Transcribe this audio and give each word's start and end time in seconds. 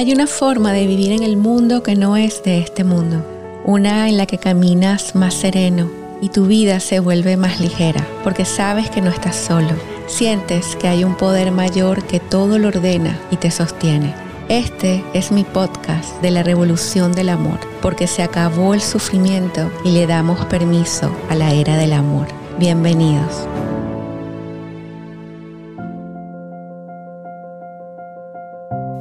Hay 0.00 0.14
una 0.14 0.26
forma 0.26 0.72
de 0.72 0.86
vivir 0.86 1.12
en 1.12 1.22
el 1.22 1.36
mundo 1.36 1.82
que 1.82 1.94
no 1.94 2.16
es 2.16 2.42
de 2.42 2.56
este 2.56 2.84
mundo, 2.84 3.22
una 3.66 4.08
en 4.08 4.16
la 4.16 4.24
que 4.24 4.38
caminas 4.38 5.14
más 5.14 5.34
sereno 5.34 5.90
y 6.22 6.30
tu 6.30 6.46
vida 6.46 6.80
se 6.80 7.00
vuelve 7.00 7.36
más 7.36 7.60
ligera, 7.60 8.08
porque 8.24 8.46
sabes 8.46 8.88
que 8.88 9.02
no 9.02 9.10
estás 9.10 9.36
solo, 9.36 9.68
sientes 10.06 10.74
que 10.76 10.88
hay 10.88 11.04
un 11.04 11.18
poder 11.18 11.52
mayor 11.52 12.02
que 12.04 12.18
todo 12.18 12.58
lo 12.58 12.68
ordena 12.68 13.20
y 13.30 13.36
te 13.36 13.50
sostiene. 13.50 14.14
Este 14.48 15.04
es 15.12 15.32
mi 15.32 15.44
podcast 15.44 16.18
de 16.22 16.30
la 16.30 16.42
revolución 16.42 17.12
del 17.12 17.28
amor, 17.28 17.60
porque 17.82 18.06
se 18.06 18.22
acabó 18.22 18.72
el 18.72 18.80
sufrimiento 18.80 19.70
y 19.84 19.90
le 19.90 20.06
damos 20.06 20.46
permiso 20.46 21.14
a 21.28 21.34
la 21.34 21.52
era 21.52 21.76
del 21.76 21.92
amor. 21.92 22.26
Bienvenidos. 22.58 23.46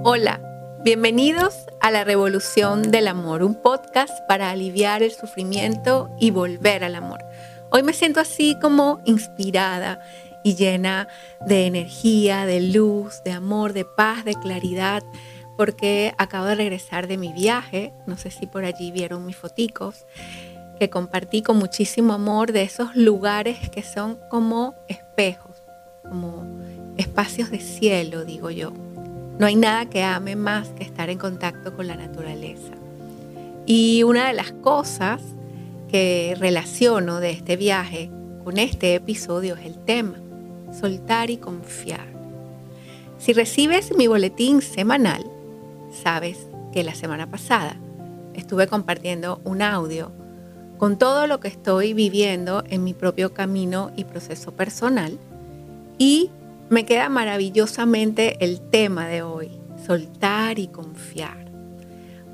Hola 0.04 0.42
Bienvenidos 0.82 1.66
a 1.82 1.92
La 1.92 2.06
Revolución 2.06 2.90
del 2.90 3.10
Amor, 3.10 3.44
un 3.44 3.54
podcast 3.54 4.18
para 4.30 4.50
aliviar 4.50 5.04
el 5.04 5.12
sufrimiento 5.12 6.10
y 6.22 6.32
volver 6.32 6.86
al 6.86 6.96
amor. 6.96 7.20
Hoy 7.70 7.84
me 7.84 7.92
siento 7.92 8.22
así 8.22 8.58
como 8.62 9.02
inspirada 9.04 10.00
y 10.42 10.56
llena 10.56 11.10
de 11.46 11.68
energía, 11.68 12.46
de 12.46 12.62
luz, 12.62 13.22
de 13.26 13.32
amor, 13.34 13.74
de 13.74 13.84
paz, 13.84 14.24
de 14.24 14.36
claridad, 14.36 15.04
porque 15.58 16.14
acabo 16.18 16.46
de 16.46 16.56
regresar 16.56 17.08
de 17.08 17.18
mi 17.18 17.34
viaje, 17.34 17.92
no 18.08 18.16
sé 18.16 18.32
si 18.32 18.48
por 18.48 18.64
allí 18.64 18.92
vieron 18.92 19.26
mis 19.26 19.36
foticos, 19.36 20.06
que 20.80 20.90
compartí 20.90 21.42
con 21.42 21.58
muchísimo 21.58 22.14
amor 22.14 22.54
de 22.54 22.62
esos 22.62 22.96
lugares 22.96 23.70
que 23.70 23.84
son 23.84 24.18
como 24.30 24.76
espejos, 24.88 25.62
como 26.08 26.48
espacios 26.96 27.52
de 27.52 27.60
cielo, 27.60 28.24
digo 28.24 28.50
yo 28.50 28.72
no 29.40 29.46
hay 29.46 29.56
nada 29.56 29.86
que 29.90 30.04
ame 30.04 30.36
más 30.36 30.68
que 30.70 30.84
estar 30.84 31.10
en 31.10 31.18
contacto 31.18 31.74
con 31.74 31.88
la 31.88 31.96
naturaleza. 31.96 32.74
Y 33.66 34.04
una 34.04 34.28
de 34.28 34.34
las 34.34 34.52
cosas 34.52 35.22
que 35.90 36.36
relaciono 36.38 37.22
de 37.22 37.32
este 37.32 37.56
viaje 37.56 38.12
con 38.44 38.58
este 38.58 38.96
episodio 38.96 39.56
es 39.56 39.66
el 39.66 39.80
tema, 39.86 40.18
soltar 40.78 41.30
y 41.30 41.38
confiar. 41.38 42.06
Si 43.18 43.32
recibes 43.32 43.96
mi 43.96 44.08
boletín 44.08 44.62
semanal, 44.62 45.26
sabes 46.04 46.48
que 46.74 46.84
la 46.84 46.94
semana 46.94 47.32
pasada 47.32 47.78
estuve 48.34 48.68
compartiendo 48.68 49.40
un 49.46 49.62
audio 49.62 50.12
con 50.78 50.98
todo 50.98 51.28
lo 51.28 51.40
que 51.40 51.48
estoy 51.48 51.94
viviendo 51.94 52.64
en 52.70 52.84
mi 52.84 52.94
propio 52.94 53.34
camino 53.34 53.92
y 53.96 54.04
proceso 54.04 54.52
personal 54.52 55.18
y 55.98 56.30
me 56.70 56.86
queda 56.86 57.10
maravillosamente 57.10 58.38
el 58.44 58.62
tema 58.62 59.08
de 59.08 59.24
hoy, 59.24 59.60
soltar 59.86 60.60
y 60.60 60.68
confiar. 60.68 61.50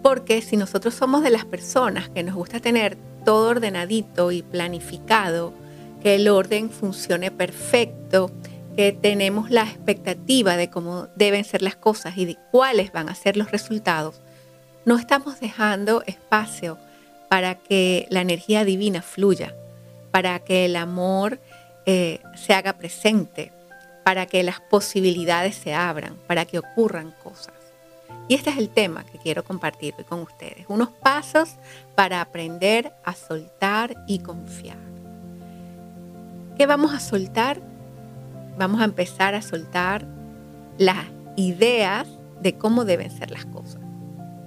Porque 0.03 0.41
si 0.41 0.57
nosotros 0.57 0.93
somos 0.93 1.23
de 1.23 1.29
las 1.29 1.45
personas 1.45 2.09
que 2.09 2.23
nos 2.23 2.35
gusta 2.35 2.59
tener 2.59 2.97
todo 3.23 3.49
ordenadito 3.49 4.31
y 4.31 4.43
planificado, 4.43 5.53
que 6.01 6.15
el 6.15 6.27
orden 6.27 6.69
funcione 6.69 7.31
perfecto, 7.31 8.29
que 8.75 8.91
tenemos 8.91 9.49
la 9.49 9.63
expectativa 9.63 10.57
de 10.57 10.69
cómo 10.69 11.07
deben 11.15 11.45
ser 11.45 11.61
las 11.61 11.75
cosas 11.75 12.17
y 12.17 12.25
de 12.25 12.37
cuáles 12.51 12.91
van 12.91 13.09
a 13.09 13.15
ser 13.15 13.37
los 13.37 13.51
resultados, 13.51 14.21
no 14.85 14.97
estamos 14.97 15.39
dejando 15.39 16.03
espacio 16.05 16.77
para 17.29 17.55
que 17.55 18.05
la 18.09 18.21
energía 18.21 18.65
divina 18.65 19.01
fluya, 19.01 19.55
para 20.11 20.39
que 20.39 20.65
el 20.65 20.75
amor 20.75 21.39
eh, 21.85 22.19
se 22.35 22.53
haga 22.53 22.73
presente, 22.73 23.51
para 24.05 24.27
que 24.27 24.43
las 24.43 24.59
posibilidades 24.59 25.55
se 25.55 25.73
abran, 25.73 26.15
para 26.27 26.45
que 26.45 26.59
ocurran 26.59 27.11
cosas. 27.23 27.55
Y 28.27 28.35
este 28.35 28.51
es 28.51 28.57
el 28.57 28.69
tema 28.69 29.03
que 29.03 29.17
quiero 29.17 29.43
compartir 29.43 29.95
con 30.07 30.19
ustedes. 30.19 30.65
Unos 30.67 30.89
pasos 30.89 31.55
para 31.95 32.21
aprender 32.21 32.93
a 33.03 33.15
soltar 33.15 33.95
y 34.05 34.19
confiar. 34.19 34.77
¿Qué 36.55 36.67
vamos 36.67 36.93
a 36.93 36.99
soltar? 36.99 37.59
Vamos 38.59 38.79
a 38.79 38.83
empezar 38.83 39.33
a 39.33 39.41
soltar 39.41 40.05
las 40.77 41.07
ideas 41.35 42.07
de 42.41 42.59
cómo 42.59 42.85
deben 42.85 43.09
ser 43.09 43.31
las 43.31 43.45
cosas. 43.45 43.81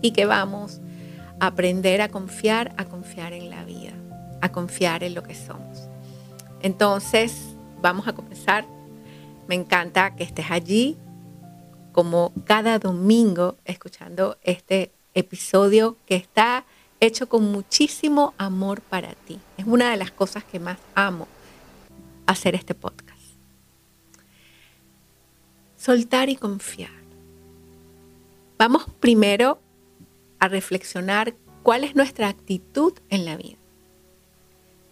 Y 0.02 0.12
que 0.12 0.24
vamos 0.24 0.80
a 1.40 1.48
aprender 1.48 2.00
a 2.00 2.08
confiar, 2.08 2.72
a 2.76 2.84
confiar 2.84 3.32
en 3.32 3.50
la 3.50 3.64
vida, 3.64 3.92
a 4.40 4.52
confiar 4.52 5.02
en 5.02 5.14
lo 5.14 5.24
que 5.24 5.34
somos. 5.34 5.88
Entonces, 6.62 7.56
vamos 7.82 8.06
a 8.06 8.12
comenzar 8.12 8.64
me 9.48 9.54
encanta 9.54 10.14
que 10.14 10.24
estés 10.24 10.50
allí 10.50 10.96
como 11.92 12.32
cada 12.44 12.78
domingo 12.78 13.56
escuchando 13.64 14.38
este 14.42 14.92
episodio 15.14 15.96
que 16.06 16.14
está 16.16 16.64
hecho 17.00 17.28
con 17.28 17.50
muchísimo 17.50 18.34
amor 18.36 18.82
para 18.82 19.14
ti. 19.14 19.40
Es 19.56 19.66
una 19.66 19.90
de 19.90 19.96
las 19.96 20.10
cosas 20.10 20.44
que 20.44 20.60
más 20.60 20.78
amo 20.94 21.26
hacer 22.26 22.54
este 22.54 22.74
podcast. 22.74 23.18
Soltar 25.78 26.28
y 26.28 26.36
confiar. 26.36 26.90
Vamos 28.58 28.84
primero 29.00 29.60
a 30.40 30.48
reflexionar 30.48 31.34
cuál 31.62 31.84
es 31.84 31.96
nuestra 31.96 32.28
actitud 32.28 32.92
en 33.08 33.24
la 33.24 33.36
vida. 33.36 33.56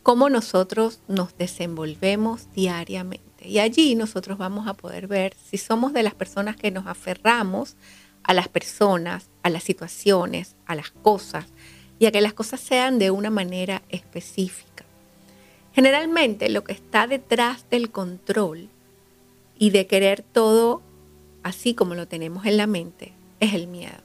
Cómo 0.03 0.31
nosotros 0.31 1.03
nos 1.09 1.37
desenvolvemos 1.37 2.51
diariamente 2.55 3.36
y 3.47 3.61
allí 3.61 3.95
nosotros 3.95 4.39
vamos 4.39 4.67
a 4.67 4.75
poder 4.75 5.07
ver 5.07 5.35
si 5.49 5.57
somos 5.57 5.93
de 5.93 6.03
las 6.03 6.15
personas 6.15 6.57
que 6.57 6.71
nos 6.71 6.87
aferramos 6.87 7.77
a 8.23 8.35
las 8.35 8.49
personas, 8.49 9.31
a 9.43 9.51
las 9.51 9.63
situaciones, 9.63 10.57
a 10.67 10.75
las 10.75 10.91
cosas, 10.91 11.47
y 11.99 12.07
a 12.07 12.13
que 12.13 12.21
las 12.21 12.35
cosas 12.35 12.61
sean 12.61 12.99
de 12.99 13.11
una 13.11 13.31
manera 13.31 13.83
específica. 13.89 14.85
Generalmente 15.73 16.49
lo 16.49 16.65
que 16.65 16.73
está 16.73 17.07
detrás 17.07 17.67
del 17.71 17.91
control 17.91 18.69
y 19.59 19.71
de 19.71 19.87
querer 19.87 20.23
todo 20.23 20.83
así 21.43 21.75
como 21.75 21.95
lo 21.95 22.09
tenemos 22.09 22.45
en 22.47 22.57
la 22.57 22.67
mente 22.67 23.13
es 23.41 23.55
el 23.55 23.69
miedo. 23.69 24.03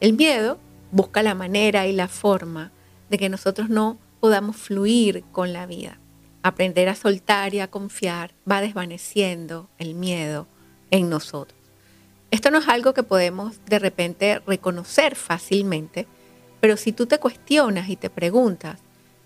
El 0.00 0.14
miedo 0.14 0.58
busca 0.90 1.22
la 1.22 1.34
manera 1.34 1.86
y 1.86 1.92
la 1.92 2.08
forma 2.08 2.72
de 3.08 3.18
que 3.18 3.28
nosotros 3.28 3.68
no 3.68 3.98
podamos 4.18 4.56
fluir 4.56 5.22
con 5.32 5.52
la 5.52 5.66
vida 5.66 5.99
aprender 6.42 6.88
a 6.88 6.94
soltar 6.94 7.54
y 7.54 7.60
a 7.60 7.70
confiar 7.70 8.32
va 8.50 8.60
desvaneciendo 8.60 9.68
el 9.78 9.94
miedo 9.94 10.46
en 10.90 11.08
nosotros. 11.10 11.58
Esto 12.30 12.50
no 12.50 12.58
es 12.58 12.68
algo 12.68 12.94
que 12.94 13.02
podemos 13.02 13.56
de 13.66 13.78
repente 13.78 14.40
reconocer 14.46 15.16
fácilmente, 15.16 16.06
pero 16.60 16.76
si 16.76 16.92
tú 16.92 17.06
te 17.06 17.18
cuestionas 17.18 17.88
y 17.88 17.96
te 17.96 18.10
preguntas 18.10 18.80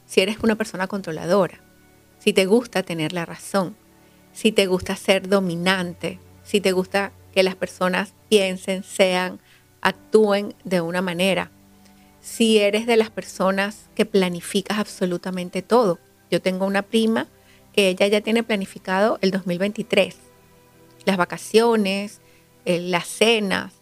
si 0.07 0.21
eres 0.21 0.39
una 0.43 0.57
persona 0.57 0.87
controladora, 0.87 1.61
si 2.19 2.33
te 2.33 2.47
gusta 2.47 2.83
tener 2.83 3.13
la 3.13 3.27
razón, 3.27 3.77
si 4.33 4.53
te 4.53 4.67
gusta 4.67 4.97
ser 4.97 5.29
dominante, 5.29 6.19
si 6.43 6.61
te 6.61 6.73
gusta 6.73 7.13
que 7.33 7.43
las 7.43 7.57
personas 7.57 8.15
piensen, 8.29 8.83
sean, 8.83 9.41
actúen 9.81 10.55
de 10.65 10.81
una 10.81 11.03
manera, 11.03 11.51
si 12.21 12.59
eres 12.59 12.87
de 12.87 12.97
las 12.97 13.11
personas 13.11 13.91
que 13.95 14.07
planificas 14.07 14.79
absolutamente 14.79 15.61
todo, 15.61 15.99
yo 16.31 16.41
tengo 16.41 16.67
una 16.67 16.83
prima 16.83 17.27
que 17.73 17.89
ella 17.89 18.07
ya 18.07 18.21
tiene 18.21 18.43
planificado 18.43 19.19
el 19.21 19.31
2023, 19.31 20.17
las 21.05 21.17
vacaciones, 21.17 22.21
eh, 22.65 22.81
las 22.81 23.07
cenas, 23.07 23.73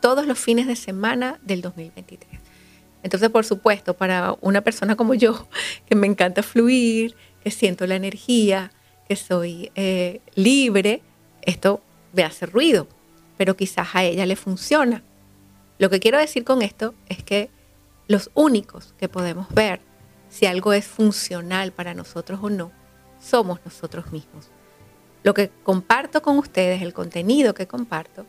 todos 0.00 0.26
los 0.26 0.38
fines 0.38 0.66
de 0.66 0.76
semana 0.76 1.38
del 1.42 1.62
2023. 1.62 2.40
Entonces, 3.02 3.30
por 3.30 3.44
supuesto, 3.44 3.94
para 3.94 4.36
una 4.40 4.60
persona 4.60 4.96
como 4.96 5.14
yo, 5.14 5.48
que 5.86 5.94
me 5.94 6.06
encanta 6.06 6.42
fluir, 6.42 7.14
que 7.42 7.50
siento 7.50 7.86
la 7.86 7.96
energía, 7.96 8.72
que 9.08 9.16
soy 9.16 9.70
eh, 9.74 10.20
libre, 10.34 11.02
esto 11.42 11.82
me 12.12 12.22
hace 12.22 12.46
ruido, 12.46 12.86
pero 13.36 13.56
quizás 13.56 13.88
a 13.94 14.04
ella 14.04 14.26
le 14.26 14.36
funciona. 14.36 15.02
Lo 15.78 15.88
que 15.88 16.00
quiero 16.00 16.18
decir 16.18 16.44
con 16.44 16.62
esto 16.62 16.94
es 17.08 17.22
que 17.22 17.48
los 18.06 18.30
únicos 18.34 18.94
que 18.98 19.08
podemos 19.08 19.48
ver 19.54 19.80
si 20.30 20.46
algo 20.46 20.72
es 20.72 20.86
funcional 20.86 21.72
para 21.72 21.92
nosotros 21.92 22.40
o 22.42 22.48
no, 22.48 22.72
somos 23.20 23.60
nosotros 23.64 24.10
mismos. 24.12 24.48
Lo 25.22 25.34
que 25.34 25.50
comparto 25.62 26.22
con 26.22 26.38
ustedes, 26.38 26.80
el 26.80 26.94
contenido 26.94 27.52
que 27.52 27.66
comparto, 27.66 28.24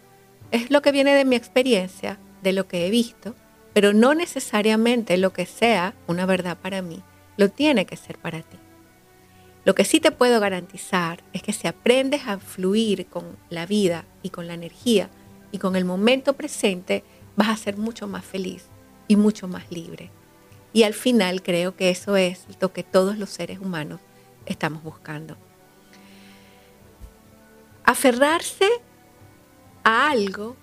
es 0.52 0.70
lo 0.70 0.82
que 0.82 0.92
viene 0.92 1.16
de 1.16 1.24
mi 1.24 1.38
experiencia, 1.38 2.18
de 2.44 2.52
lo 2.52 2.68
que 2.68 2.86
he 2.86 2.90
visto, 2.90 3.36
pero 3.74 3.94
no 3.94 4.14
necesariamente 4.14 5.16
lo 5.18 5.32
que 5.32 5.46
sea 5.46 5.94
una 6.08 6.26
verdad 6.26 6.58
para 6.58 6.82
mí, 6.82 7.02
lo 7.38 7.50
tiene 7.50 7.86
que 7.86 7.96
ser 7.96 8.18
para 8.18 8.42
ti. 8.42 8.58
Lo 9.64 9.76
que 9.76 9.86
sí 9.86 10.00
te 10.00 10.12
puedo 10.12 10.40
garantizar 10.40 11.24
es 11.34 11.44
que 11.44 11.54
si 11.54 11.68
aprendes 11.68 12.28
a 12.28 12.40
fluir 12.40 13.06
con 13.06 13.38
la 13.50 13.66
vida 13.66 14.06
y 14.24 14.32
con 14.32 14.48
la 14.48 14.56
energía 14.56 15.10
y 15.52 15.60
con 15.60 15.76
el 15.76 15.86
momento 15.86 16.34
presente, 16.34 17.04
vas 17.36 17.50
a 17.50 17.56
ser 17.56 17.78
mucho 17.78 18.08
más 18.08 18.26
feliz 18.26 18.66
y 19.08 19.16
mucho 19.16 19.48
más 19.48 19.72
libre. 19.72 20.10
Y 20.74 20.84
al 20.84 20.94
final 20.94 21.42
creo 21.44 21.76
que 21.76 21.90
eso 21.90 22.16
es 22.16 22.46
lo 22.60 22.72
que 22.72 22.84
todos 22.84 23.18
los 23.18 23.30
seres 23.30 23.60
humanos 23.60 24.00
estamos 24.46 24.84
buscando. 24.84 25.38
Aferrarse 27.84 28.70
a 29.84 30.10
algo 30.10 30.56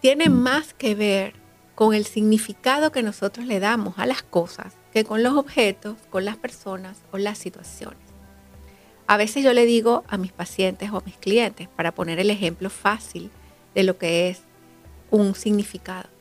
tiene 0.00 0.28
más 0.28 0.74
que 0.74 0.94
ver 0.94 1.34
con 1.74 1.94
el 1.94 2.04
significado 2.04 2.92
que 2.92 3.02
nosotros 3.02 3.46
le 3.46 3.60
damos 3.60 3.98
a 3.98 4.06
las 4.06 4.22
cosas 4.22 4.74
que 4.92 5.04
con 5.04 5.22
los 5.22 5.34
objetos, 5.34 5.96
con 6.10 6.24
las 6.24 6.36
personas 6.36 7.02
o 7.10 7.18
las 7.18 7.38
situaciones. 7.38 7.98
A 9.06 9.16
veces 9.16 9.44
yo 9.44 9.52
le 9.52 9.66
digo 9.66 10.04
a 10.08 10.16
mis 10.16 10.32
pacientes 10.32 10.90
o 10.90 10.98
a 10.98 11.02
mis 11.04 11.16
clientes, 11.16 11.68
para 11.68 11.92
poner 11.92 12.20
el 12.20 12.30
ejemplo 12.30 12.70
fácil 12.70 13.30
de 13.74 13.82
lo 13.82 13.98
que 13.98 14.28
es 14.28 14.42
un 15.10 15.34
significado. 15.34 16.13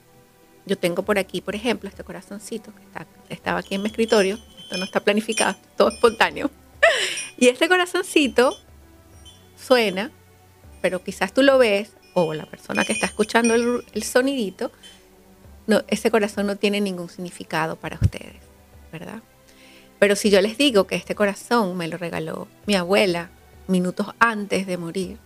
Yo 0.65 0.77
tengo 0.77 1.03
por 1.03 1.19
aquí, 1.19 1.41
por 1.41 1.55
ejemplo, 1.55 1.89
este 1.89 2.03
corazoncito 2.03 2.73
que 2.73 3.33
estaba 3.33 3.59
aquí 3.59 3.75
en 3.75 3.81
mi 3.81 3.89
escritorio. 3.89 4.39
Esto 4.59 4.77
no 4.77 4.85
está 4.85 5.01
planificado, 5.01 5.55
todo 5.77 5.89
espontáneo. 5.89 6.49
Y 7.35 7.47
este 7.47 7.67
corazoncito 7.67 8.55
suena, 9.57 10.11
pero 10.81 11.03
quizás 11.03 11.33
tú 11.33 11.41
lo 11.41 11.57
ves, 11.57 11.93
o 12.13 12.33
la 12.33 12.45
persona 12.45 12.85
que 12.85 12.93
está 12.93 13.07
escuchando 13.07 13.55
el, 13.55 13.83
el 13.93 14.03
sonidito, 14.03 14.71
no, 15.65 15.81
ese 15.87 16.11
corazón 16.11 16.45
no 16.45 16.55
tiene 16.57 16.79
ningún 16.79 17.09
significado 17.09 17.75
para 17.75 17.97
ustedes, 18.01 18.35
¿verdad? 18.91 19.21
Pero 19.99 20.15
si 20.15 20.29
yo 20.29 20.41
les 20.41 20.57
digo 20.57 20.85
que 20.85 20.95
este 20.95 21.15
corazón 21.15 21.75
me 21.75 21.87
lo 21.87 21.97
regaló 21.97 22.47
mi 22.65 22.75
abuela 22.75 23.29
minutos 23.67 24.07
antes 24.19 24.67
de 24.67 24.77
morir 24.77 25.17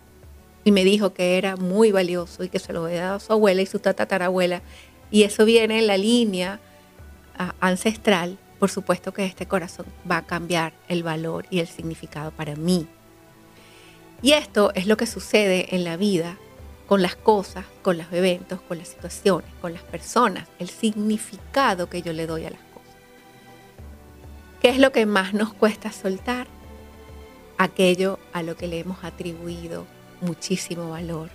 y 0.64 0.72
me 0.72 0.84
dijo 0.84 1.14
que 1.14 1.38
era 1.38 1.56
muy 1.56 1.92
valioso 1.92 2.44
y 2.44 2.48
que 2.48 2.58
se 2.58 2.72
lo 2.72 2.84
había 2.84 3.02
dado 3.02 3.16
a 3.16 3.20
su 3.20 3.32
abuela 3.32 3.62
y 3.62 3.66
su 3.66 3.78
tatarabuela, 3.78 4.62
y 5.10 5.22
eso 5.22 5.44
viene 5.44 5.78
en 5.78 5.86
la 5.86 5.96
línea 5.96 6.60
ancestral, 7.60 8.38
por 8.58 8.70
supuesto 8.70 9.12
que 9.12 9.24
este 9.24 9.46
corazón 9.46 9.86
va 10.10 10.18
a 10.18 10.26
cambiar 10.26 10.72
el 10.88 11.02
valor 11.02 11.46
y 11.50 11.60
el 11.60 11.68
significado 11.68 12.30
para 12.32 12.56
mí. 12.56 12.86
Y 14.20 14.32
esto 14.32 14.72
es 14.74 14.86
lo 14.86 14.96
que 14.96 15.06
sucede 15.06 15.74
en 15.76 15.84
la 15.84 15.96
vida 15.96 16.36
con 16.88 17.02
las 17.02 17.14
cosas, 17.14 17.64
con 17.82 17.98
los 17.98 18.12
eventos, 18.12 18.60
con 18.62 18.78
las 18.78 18.88
situaciones, 18.88 19.50
con 19.60 19.72
las 19.72 19.82
personas, 19.82 20.48
el 20.58 20.68
significado 20.68 21.88
que 21.88 22.02
yo 22.02 22.12
le 22.12 22.26
doy 22.26 22.46
a 22.46 22.50
las 22.50 22.60
cosas. 22.60 22.96
¿Qué 24.60 24.70
es 24.70 24.78
lo 24.78 24.90
que 24.90 25.06
más 25.06 25.34
nos 25.34 25.52
cuesta 25.52 25.92
soltar? 25.92 26.48
Aquello 27.58 28.18
a 28.32 28.42
lo 28.42 28.56
que 28.56 28.66
le 28.66 28.80
hemos 28.80 29.04
atribuido 29.04 29.86
muchísimo 30.20 30.90
valor 30.90 31.30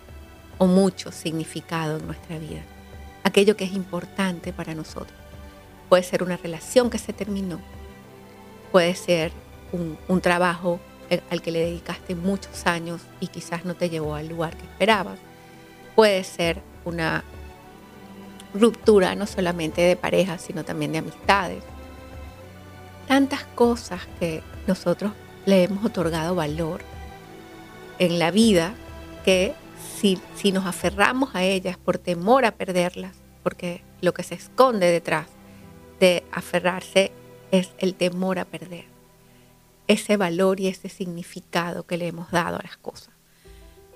o 0.58 0.68
mucho 0.68 1.12
significado 1.12 2.00
en 2.00 2.08
nuestra 2.08 2.38
vida. 2.38 2.64
Aquello 3.24 3.56
que 3.56 3.66
es 3.66 3.74
importante 3.74 4.54
para 4.54 4.76
nosotros. 4.76 5.18
Puede 5.90 6.04
ser 6.04 6.24
una 6.24 6.38
relación 6.38 6.90
que 6.90 6.98
se 6.98 7.14
terminó, 7.14 7.60
puede 8.72 8.96
ser 8.96 9.32
un, 9.72 9.98
un 10.08 10.22
trabajo 10.22 10.80
al 11.30 11.42
que 11.42 11.52
le 11.52 11.60
dedicaste 11.60 12.16
muchos 12.16 12.66
años 12.66 13.02
y 13.20 13.28
quizás 13.28 13.66
no 13.66 13.76
te 13.76 13.90
llevó 13.90 14.16
al 14.16 14.28
lugar 14.28 14.58
que 14.58 14.64
esperabas 14.64 15.20
puede 15.96 16.24
ser 16.24 16.62
una 16.86 17.24
ruptura 18.54 19.16
no 19.16 19.26
solamente 19.26 19.82
de 19.82 19.96
pareja, 19.96 20.38
sino 20.38 20.64
también 20.64 20.92
de 20.92 21.00
amistades. 21.00 21.64
Tantas 23.08 23.44
cosas 23.56 24.02
que 24.20 24.44
nosotros 24.68 25.12
le 25.46 25.64
hemos 25.64 25.84
otorgado 25.84 26.36
valor 26.36 26.82
en 28.00 28.20
la 28.20 28.32
vida 28.32 28.74
que 29.26 29.54
si, 29.84 30.52
nos 30.52 30.66
aferramos 30.66 31.36
a 31.36 31.44
ellas 31.44 31.78
por 31.78 31.98
temor 31.98 32.46
a 32.46 32.56
perderlas, 32.56 33.16
porque 33.42 33.84
lo 34.02 34.14
que 34.14 34.24
se 34.24 34.36
esconde 34.36 34.92
detrás 34.92 35.28
de 36.00 36.24
aferrarse 36.32 37.12
es 37.52 37.72
el 37.78 37.96
temor 37.96 38.40
a 38.40 38.46
perder 38.46 38.86
ese 39.88 40.18
valor 40.18 40.60
y 40.60 40.68
ese 40.68 40.90
significado 40.90 41.86
que 41.86 41.98
le 41.98 42.08
hemos 42.08 42.32
dado 42.32 42.58
a 42.58 42.64
las 42.64 42.78
cosas. 42.78 43.14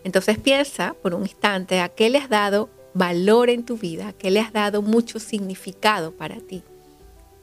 Entonces 0.04 0.38
piensa 0.38 0.96
por 1.02 1.14
un 1.14 1.24
instante 1.24 1.80
a 1.80 1.90
qué 1.90 2.10
le 2.10 2.18
has 2.18 2.30
dado 2.30 2.70
valor 2.94 3.50
en 3.50 3.66
tu 3.66 3.78
vida, 3.78 4.10
a 4.10 4.14
qué 4.14 4.32
le 4.32 4.40
has 4.40 4.54
dado 4.54 4.82
mucho 4.82 5.20
significado 5.20 6.12
para 6.12 6.38
ti 6.38 6.64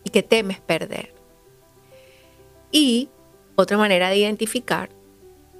y 0.03 0.11
que 0.11 0.23
temes 0.23 0.61
perder. 0.61 1.15
Y 2.71 3.09
otra 3.57 3.77
manera 3.77 4.09
de 4.09 4.19
identificar 4.19 4.91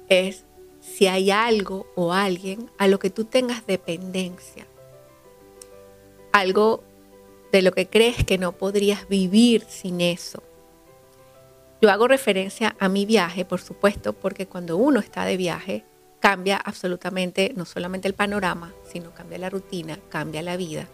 es 0.09 0.44
si 0.85 1.07
hay 1.07 1.31
algo 1.31 1.87
o 1.95 2.13
alguien 2.13 2.69
a 2.77 2.87
lo 2.87 2.99
que 2.99 3.09
tú 3.09 3.25
tengas 3.25 3.65
dependencia, 3.65 4.67
algo 6.31 6.83
de 7.51 7.61
lo 7.61 7.71
que 7.71 7.87
crees 7.87 8.23
que 8.23 8.37
no 8.37 8.53
podrías 8.53 9.07
vivir 9.07 9.65
sin 9.67 10.01
eso. 10.01 10.43
Yo 11.81 11.91
hago 11.91 12.07
referencia 12.07 12.75
a 12.79 12.87
mi 12.87 13.05
viaje, 13.05 13.45
por 13.45 13.61
supuesto, 13.61 14.13
porque 14.13 14.47
cuando 14.47 14.77
uno 14.77 14.99
está 14.99 15.25
de 15.25 15.37
viaje, 15.37 15.83
cambia 16.19 16.57
absolutamente 16.57 17.53
no 17.55 17.65
solamente 17.65 18.07
el 18.07 18.13
panorama, 18.13 18.73
sino 18.91 19.13
cambia 19.13 19.37
la 19.37 19.49
rutina, 19.49 19.99
cambia 20.09 20.41
la 20.41 20.57
vida. 20.57 20.87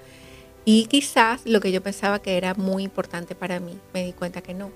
Y 0.66 0.86
quizás 0.88 1.42
lo 1.46 1.62
que 1.62 1.72
yo 1.72 1.82
pensaba 1.82 2.22
que 2.22 2.38
era 2.38 2.54
muy 2.54 2.84
importante 2.84 3.36
para 3.36 3.60
mí, 3.60 3.78
me 3.94 4.04
di 4.06 4.14
cuenta 4.14 4.42
que 4.42 4.54
no. 4.54 4.72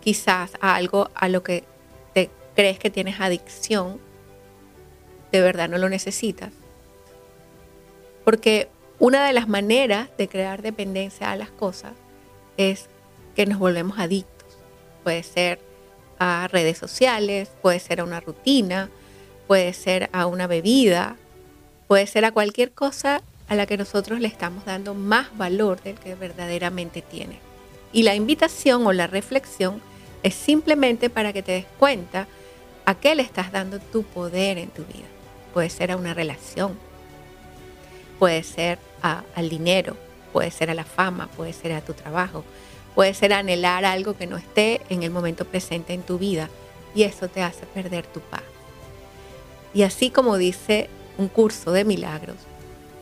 Quizás 0.00 0.52
algo 0.60 1.10
a 1.14 1.28
lo 1.28 1.42
que 1.42 1.64
crees 2.58 2.80
que 2.80 2.90
tienes 2.90 3.20
adicción, 3.20 4.00
de 5.30 5.40
verdad 5.40 5.68
no 5.68 5.78
lo 5.78 5.88
necesitas. 5.88 6.50
Porque 8.24 8.68
una 8.98 9.24
de 9.24 9.32
las 9.32 9.46
maneras 9.46 10.08
de 10.18 10.26
crear 10.26 10.60
dependencia 10.60 11.30
a 11.30 11.36
las 11.36 11.50
cosas 11.50 11.92
es 12.56 12.88
que 13.36 13.46
nos 13.46 13.60
volvemos 13.60 14.00
adictos. 14.00 14.58
Puede 15.04 15.22
ser 15.22 15.60
a 16.18 16.48
redes 16.50 16.78
sociales, 16.78 17.48
puede 17.62 17.78
ser 17.78 18.00
a 18.00 18.04
una 18.04 18.18
rutina, 18.18 18.90
puede 19.46 19.72
ser 19.72 20.10
a 20.12 20.26
una 20.26 20.48
bebida, 20.48 21.14
puede 21.86 22.08
ser 22.08 22.24
a 22.24 22.32
cualquier 22.32 22.72
cosa 22.72 23.22
a 23.46 23.54
la 23.54 23.66
que 23.66 23.76
nosotros 23.76 24.18
le 24.18 24.26
estamos 24.26 24.64
dando 24.64 24.94
más 24.94 25.28
valor 25.38 25.80
del 25.80 25.94
que 25.94 26.16
verdaderamente 26.16 27.02
tiene. 27.02 27.38
Y 27.92 28.02
la 28.02 28.16
invitación 28.16 28.84
o 28.84 28.92
la 28.92 29.06
reflexión 29.06 29.80
es 30.24 30.34
simplemente 30.34 31.08
para 31.08 31.32
que 31.32 31.44
te 31.44 31.52
des 31.52 31.66
cuenta 31.78 32.26
a 32.88 32.94
qué 32.94 33.14
le 33.14 33.22
estás 33.22 33.52
dando 33.52 33.80
tu 33.80 34.02
poder 34.02 34.56
en 34.56 34.70
tu 34.70 34.82
vida. 34.82 35.04
Puede 35.52 35.68
ser 35.68 35.92
a 35.92 35.98
una 35.98 36.14
relación, 36.14 36.78
puede 38.18 38.42
ser 38.42 38.78
al 39.02 39.50
dinero, 39.50 39.94
puede 40.32 40.50
ser 40.50 40.70
a 40.70 40.74
la 40.74 40.84
fama, 40.84 41.26
puede 41.26 41.52
ser 41.52 41.72
a 41.72 41.82
tu 41.82 41.92
trabajo, 41.92 42.44
puede 42.94 43.12
ser 43.12 43.34
anhelar 43.34 43.84
algo 43.84 44.16
que 44.16 44.26
no 44.26 44.38
esté 44.38 44.80
en 44.88 45.02
el 45.02 45.10
momento 45.10 45.44
presente 45.44 45.92
en 45.92 46.00
tu 46.00 46.16
vida 46.16 46.48
y 46.94 47.02
eso 47.02 47.28
te 47.28 47.42
hace 47.42 47.66
perder 47.66 48.06
tu 48.06 48.20
paz. 48.20 48.42
Y 49.74 49.82
así 49.82 50.08
como 50.08 50.38
dice 50.38 50.88
un 51.18 51.28
curso 51.28 51.72
de 51.72 51.84
milagros, 51.84 52.38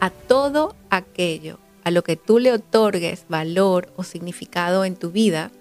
a 0.00 0.10
todo 0.10 0.74
aquello 0.90 1.60
a 1.84 1.92
lo 1.92 2.02
que 2.02 2.16
tú 2.16 2.40
le 2.40 2.52
otorgues 2.52 3.24
valor 3.28 3.92
o 3.94 4.02
significado 4.02 4.84
en 4.84 4.96
tu 4.96 5.12
vida, 5.12 5.52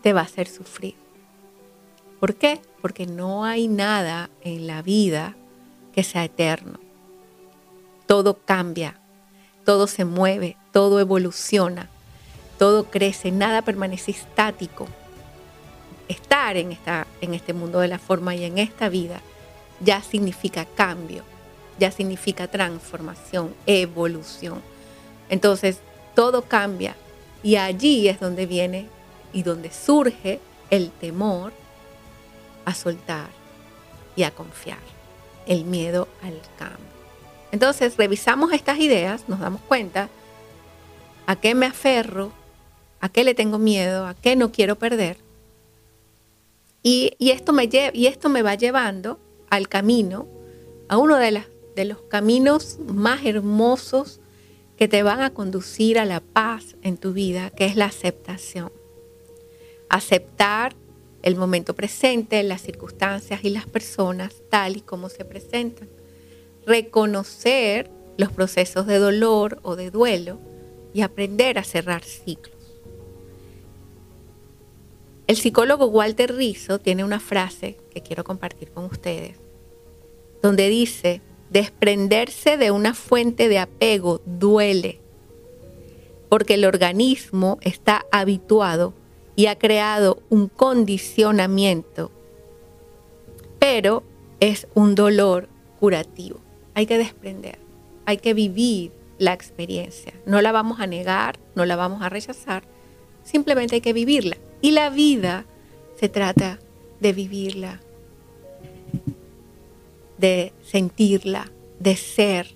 te 0.00 0.12
va 0.12 0.20
a 0.20 0.24
hacer 0.26 0.46
sufrir. 0.46 1.03
¿Por 2.24 2.36
qué? 2.36 2.58
Porque 2.80 3.04
no 3.04 3.44
hay 3.44 3.68
nada 3.68 4.30
en 4.40 4.66
la 4.66 4.80
vida 4.80 5.36
que 5.94 6.02
sea 6.02 6.24
eterno. 6.24 6.80
Todo 8.06 8.38
cambia, 8.46 8.98
todo 9.66 9.86
se 9.86 10.06
mueve, 10.06 10.56
todo 10.72 11.00
evoluciona, 11.00 11.90
todo 12.58 12.84
crece, 12.84 13.30
nada 13.30 13.60
permanece 13.60 14.12
estático. 14.12 14.86
Estar 16.08 16.56
en, 16.56 16.72
esta, 16.72 17.06
en 17.20 17.34
este 17.34 17.52
mundo 17.52 17.80
de 17.80 17.88
la 17.88 17.98
forma 17.98 18.34
y 18.34 18.44
en 18.44 18.56
esta 18.56 18.88
vida 18.88 19.20
ya 19.80 20.00
significa 20.00 20.64
cambio, 20.64 21.24
ya 21.78 21.90
significa 21.90 22.48
transformación, 22.48 23.54
evolución. 23.66 24.62
Entonces, 25.28 25.80
todo 26.14 26.40
cambia 26.40 26.96
y 27.42 27.56
allí 27.56 28.08
es 28.08 28.18
donde 28.18 28.46
viene 28.46 28.86
y 29.34 29.42
donde 29.42 29.70
surge 29.70 30.40
el 30.70 30.90
temor 30.90 31.52
a 32.64 32.74
soltar 32.74 33.28
y 34.16 34.22
a 34.22 34.30
confiar, 34.30 34.78
el 35.46 35.64
miedo 35.64 36.08
al 36.22 36.40
cambio. 36.58 36.94
Entonces, 37.52 37.96
revisamos 37.96 38.52
estas 38.52 38.78
ideas, 38.78 39.28
nos 39.28 39.40
damos 39.40 39.60
cuenta 39.62 40.08
a 41.26 41.36
qué 41.36 41.54
me 41.54 41.66
aferro, 41.66 42.32
a 43.00 43.08
qué 43.08 43.24
le 43.24 43.34
tengo 43.34 43.58
miedo, 43.58 44.06
a 44.06 44.14
qué 44.14 44.36
no 44.36 44.50
quiero 44.50 44.76
perder. 44.76 45.18
Y, 46.82 47.14
esto, 47.18 47.52
me 47.52 47.68
y 47.92 48.06
esto 48.06 48.28
me 48.28 48.42
va 48.42 48.56
llevando 48.56 49.18
al 49.50 49.68
camino, 49.68 50.26
a 50.88 50.98
uno 50.98 51.16
de, 51.16 51.42
de 51.74 51.84
los 51.84 52.02
caminos 52.02 52.78
más 52.86 53.24
hermosos 53.24 54.20
que 54.76 54.88
te 54.88 55.02
van 55.02 55.20
a 55.20 55.30
conducir 55.30 55.98
a 55.98 56.04
la 56.04 56.20
paz 56.20 56.76
en 56.82 56.96
tu 56.96 57.12
vida, 57.12 57.50
que 57.50 57.64
es 57.64 57.76
la 57.76 57.86
aceptación. 57.86 58.72
Aceptar 59.88 60.74
el 61.24 61.34
momento 61.34 61.74
presente, 61.74 62.40
las 62.44 62.62
circunstancias 62.62 63.40
y 63.42 63.50
las 63.50 63.66
personas 63.66 64.34
tal 64.48 64.76
y 64.76 64.80
como 64.80 65.08
se 65.08 65.24
presentan. 65.24 65.88
Reconocer 66.66 67.90
los 68.16 68.30
procesos 68.30 68.86
de 68.86 68.98
dolor 68.98 69.58
o 69.62 69.74
de 69.74 69.90
duelo 69.90 70.38
y 70.92 71.00
aprender 71.00 71.58
a 71.58 71.64
cerrar 71.64 72.04
ciclos. 72.04 72.54
El 75.26 75.36
psicólogo 75.36 75.86
Walter 75.86 76.32
Rizzo 76.32 76.78
tiene 76.78 77.02
una 77.02 77.18
frase 77.18 77.78
que 77.90 78.02
quiero 78.02 78.22
compartir 78.22 78.70
con 78.70 78.84
ustedes 78.84 79.44
donde 80.44 80.68
dice, 80.68 81.22
Desprenderse 81.48 82.58
de 82.58 82.70
una 82.70 82.92
fuente 82.92 83.48
de 83.48 83.58
apego 83.58 84.20
duele, 84.26 85.00
porque 86.28 86.54
el 86.54 86.66
organismo 86.66 87.58
está 87.62 88.04
habituado 88.12 88.92
y 89.36 89.46
ha 89.46 89.58
creado 89.58 90.22
un 90.28 90.48
condicionamiento, 90.48 92.10
pero 93.58 94.02
es 94.40 94.66
un 94.74 94.94
dolor 94.94 95.48
curativo. 95.80 96.40
Hay 96.74 96.86
que 96.86 96.98
desprender, 96.98 97.58
hay 98.06 98.18
que 98.18 98.34
vivir 98.34 98.92
la 99.18 99.32
experiencia. 99.32 100.12
No 100.26 100.42
la 100.42 100.52
vamos 100.52 100.80
a 100.80 100.86
negar, 100.86 101.38
no 101.54 101.64
la 101.64 101.76
vamos 101.76 102.02
a 102.02 102.08
rechazar, 102.08 102.64
simplemente 103.22 103.76
hay 103.76 103.80
que 103.80 103.92
vivirla. 103.92 104.36
Y 104.60 104.72
la 104.72 104.90
vida 104.90 105.44
se 105.98 106.08
trata 106.08 106.58
de 107.00 107.12
vivirla, 107.12 107.80
de 110.18 110.52
sentirla, 110.62 111.50
de 111.80 111.96
ser, 111.96 112.54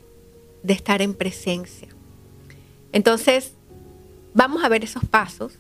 de 0.63 0.73
estar 0.73 1.03
en 1.03 1.15
presencia. 1.15 1.89
Entonces, 2.93 3.53
vamos 4.35 4.65
a 4.65 4.69
ver 4.69 4.85
esos 4.85 5.05
pasos. 5.05 5.59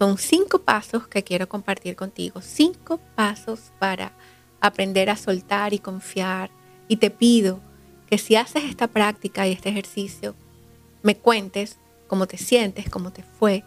Son 0.00 0.16
cinco 0.16 0.62
pasos 0.62 1.08
que 1.08 1.22
quiero 1.22 1.46
compartir 1.46 1.94
contigo. 1.94 2.40
Cinco 2.40 2.98
pasos 3.16 3.70
para 3.78 4.12
aprender 4.58 5.10
a 5.10 5.16
soltar 5.16 5.74
y 5.74 5.78
confiar. 5.78 6.50
Y 6.88 6.96
te 6.96 7.10
pido 7.10 7.60
que 8.08 8.16
si 8.16 8.34
haces 8.34 8.64
esta 8.64 8.86
práctica 8.86 9.46
y 9.46 9.52
este 9.52 9.68
ejercicio, 9.68 10.34
me 11.02 11.18
cuentes 11.18 11.76
cómo 12.06 12.26
te 12.26 12.38
sientes, 12.38 12.88
cómo 12.88 13.12
te 13.12 13.22
fue, 13.22 13.62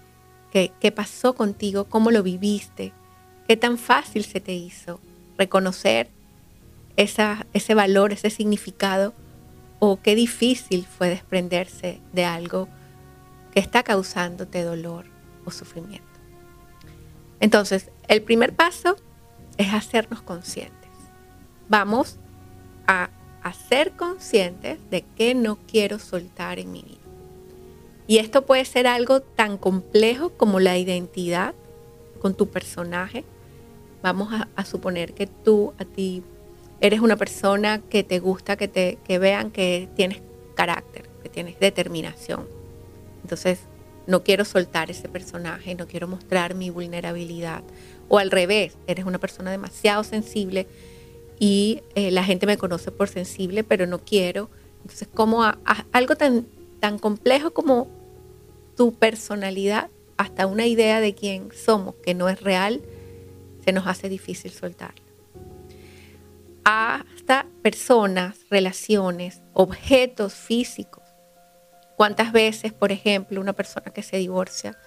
qué, 0.51 0.71
qué 0.79 0.91
pasó 0.91 1.35
contigo, 1.35 1.85
cómo 1.85 2.09
lo 2.09 2.23
viviste, 2.23 2.93
qué 3.47 3.55
tan 3.55 3.77
fácil 3.77 4.25
se 4.25 4.41
te 4.41 4.55
hizo 4.55 4.99
reconocer 5.37 6.09
ese 6.95 7.75
valor, 7.75 8.11
ese 8.11 8.31
significado, 8.31 9.13
o 9.77 10.01
qué 10.01 10.15
difícil 10.15 10.87
fue 10.87 11.09
desprenderse 11.09 12.01
de 12.11 12.25
algo 12.25 12.69
que 13.53 13.59
está 13.59 13.83
causándote 13.83 14.63
dolor 14.63 15.05
o 15.45 15.51
sufrimiento. 15.51 16.12
Entonces, 17.43 17.89
el 18.07 18.21
primer 18.21 18.55
paso 18.55 18.95
es 19.57 19.73
hacernos 19.73 20.21
conscientes. 20.21 20.89
Vamos 21.67 22.17
a 22.87 23.09
hacer 23.41 23.91
conscientes 23.97 24.79
de 24.89 25.01
que 25.17 25.35
no 25.35 25.57
quiero 25.67 25.99
soltar 25.99 26.57
en 26.57 26.71
mi 26.71 26.83
vida. 26.83 27.01
Y 28.07 28.19
esto 28.19 28.45
puede 28.45 28.63
ser 28.63 28.87
algo 28.87 29.19
tan 29.19 29.57
complejo 29.57 30.29
como 30.29 30.61
la 30.61 30.77
identidad 30.77 31.53
con 32.21 32.33
tu 32.33 32.47
personaje. 32.47 33.25
Vamos 34.01 34.29
a, 34.55 34.63
suponer 34.63 35.13
que 35.13 35.27
tú 35.27 35.73
a 35.77 35.83
ti 35.83 36.23
eres 36.79 37.01
una 37.01 37.17
persona 37.17 37.79
que 37.81 38.05
te 38.05 38.19
gusta 38.19 38.55
que 38.55 38.69
te 38.69 38.99
que 39.03 39.19
vean 39.19 39.51
que 39.51 39.89
tienes 39.97 40.21
carácter, 40.55 41.09
que 41.21 41.27
tienes 41.27 41.59
determinación. 41.59 42.47
Entonces, 43.21 43.59
no 44.07 44.23
quiero 44.23 44.45
soltar 44.45 44.91
ese 44.91 45.07
personaje, 45.07 45.75
no 45.75 45.87
quiero 45.87 46.07
mostrar 46.07 46.55
mi 46.55 46.69
vulnerabilidad. 46.69 47.63
O 48.09 48.19
al 48.19 48.31
revés, 48.31 48.77
eres 48.87 49.05
una 49.05 49.19
persona 49.19 49.51
demasiado 49.51 50.03
sensible 50.03 50.67
y 51.39 51.81
eh, 51.95 52.11
la 52.11 52.23
gente 52.23 52.45
me 52.45 52.57
conoce 52.57 52.91
por 52.91 53.09
sensible, 53.09 53.63
pero 53.63 53.87
no 53.87 53.99
quiero. 53.99 54.49
Entonces, 54.81 55.07
como 55.13 55.43
algo 55.91 56.15
tan, 56.15 56.45
tan 56.79 56.99
complejo 56.99 57.51
como 57.51 57.87
tu 58.75 58.93
personalidad, 58.93 59.89
hasta 60.17 60.47
una 60.47 60.67
idea 60.67 60.99
de 60.99 61.15
quién 61.15 61.49
somos, 61.53 61.95
que 62.03 62.13
no 62.13 62.29
es 62.29 62.41
real, 62.41 62.81
se 63.63 63.71
nos 63.71 63.87
hace 63.87 64.09
difícil 64.09 64.51
soltarla. 64.51 65.01
Hasta 66.65 67.45
personas, 67.61 68.45
relaciones, 68.49 69.41
objetos 69.53 70.33
físicos 70.33 71.02
¿Cuántas 72.03 72.33
veces, 72.33 72.73
por 72.73 72.91
ejemplo, 72.91 73.39
una 73.39 73.53
persona 73.53 73.89
que 73.93 74.03
se 74.03 74.17
divorcia, 74.17 74.77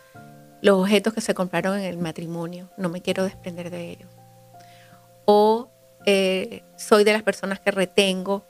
los 0.61 0.79
objetos 0.79 1.15
que 1.15 1.23
se 1.23 1.33
compraron 1.33 1.79
en 1.79 1.87
el 1.87 1.97
matrimonio, 1.97 2.69
no 2.77 2.91
me 2.91 3.01
quiero 3.01 3.25
desprender 3.25 3.71
de 3.71 3.89
ellos? 3.93 4.11
O 5.25 5.71
eh, 6.05 6.63
soy 6.77 7.05
de 7.05 7.15
las 7.15 7.23
personas 7.23 7.59
que 7.59 7.71
retengo, 7.71 8.45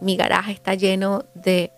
mi 0.00 0.16
garaje 0.16 0.52
está 0.52 0.74
lleno 0.74 1.24
de 1.34 1.72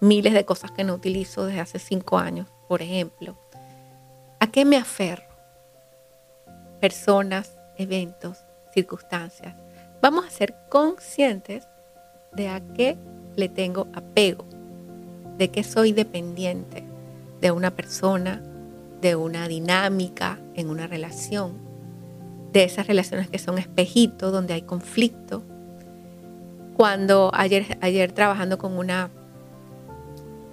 miles 0.00 0.32
de 0.32 0.46
cosas 0.46 0.70
que 0.70 0.82
no 0.82 0.94
utilizo 0.94 1.44
desde 1.44 1.60
hace 1.60 1.78
cinco 1.78 2.16
años, 2.16 2.48
por 2.68 2.80
ejemplo. 2.80 3.36
¿A 4.40 4.46
qué 4.46 4.64
me 4.64 4.78
aferro? 4.78 5.28
Personas, 6.80 7.54
eventos, 7.76 8.46
circunstancias. 8.72 9.54
Vamos 10.00 10.24
a 10.24 10.30
ser 10.30 10.54
conscientes 10.70 11.68
de 12.32 12.48
a 12.48 12.62
qué 12.74 12.96
le 13.36 13.50
tengo 13.50 13.88
apego 13.92 14.46
de 15.42 15.50
que 15.50 15.64
soy 15.64 15.90
dependiente 15.90 16.84
de 17.40 17.50
una 17.50 17.72
persona, 17.72 18.40
de 19.00 19.16
una 19.16 19.48
dinámica 19.48 20.38
en 20.54 20.70
una 20.70 20.86
relación, 20.86 21.54
de 22.52 22.62
esas 22.62 22.86
relaciones 22.86 23.28
que 23.28 23.40
son 23.40 23.58
espejitos, 23.58 24.30
donde 24.30 24.54
hay 24.54 24.62
conflicto. 24.62 25.42
Cuando 26.76 27.32
ayer, 27.34 27.76
ayer 27.80 28.12
trabajando 28.12 28.56
con 28.56 28.78
una 28.78 29.10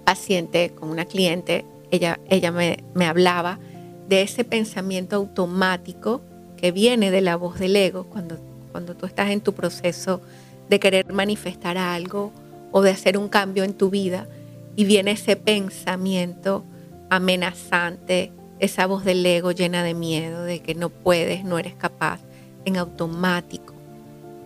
paciente, 0.05 0.71
con 0.71 0.89
una 0.89 1.05
cliente, 1.05 1.65
ella, 1.91 2.19
ella 2.27 2.51
me, 2.51 2.83
me 2.95 3.05
hablaba 3.05 3.59
de 4.07 4.23
ese 4.23 4.43
pensamiento 4.43 5.17
automático 5.17 6.21
que 6.57 6.71
viene 6.71 7.11
de 7.11 7.21
la 7.21 7.35
voz 7.35 7.59
del 7.59 7.75
ego 7.75 8.05
cuando, 8.05 8.39
cuando 8.71 8.95
tú 8.95 9.05
estás 9.05 9.29
en 9.29 9.41
tu 9.41 9.53
proceso 9.53 10.19
de 10.67 10.79
querer 10.79 11.13
manifestar 11.13 11.77
algo 11.77 12.31
o 12.71 12.81
de 12.81 12.89
hacer 12.89 13.19
un 13.19 13.29
cambio 13.29 13.63
en 13.63 13.75
tu 13.75 13.91
vida 13.91 14.27
y 14.75 14.85
viene 14.85 15.11
ese 15.11 15.35
pensamiento 15.35 16.63
amenazante, 17.09 18.31
esa 18.59 18.85
voz 18.85 19.03
del 19.03 19.25
ego 19.25 19.51
llena 19.51 19.83
de 19.83 19.93
miedo, 19.93 20.43
de 20.43 20.61
que 20.61 20.75
no 20.75 20.89
puedes, 20.89 21.43
no 21.43 21.57
eres 21.59 21.75
capaz, 21.75 22.19
en 22.65 22.77
automático. 22.77 23.73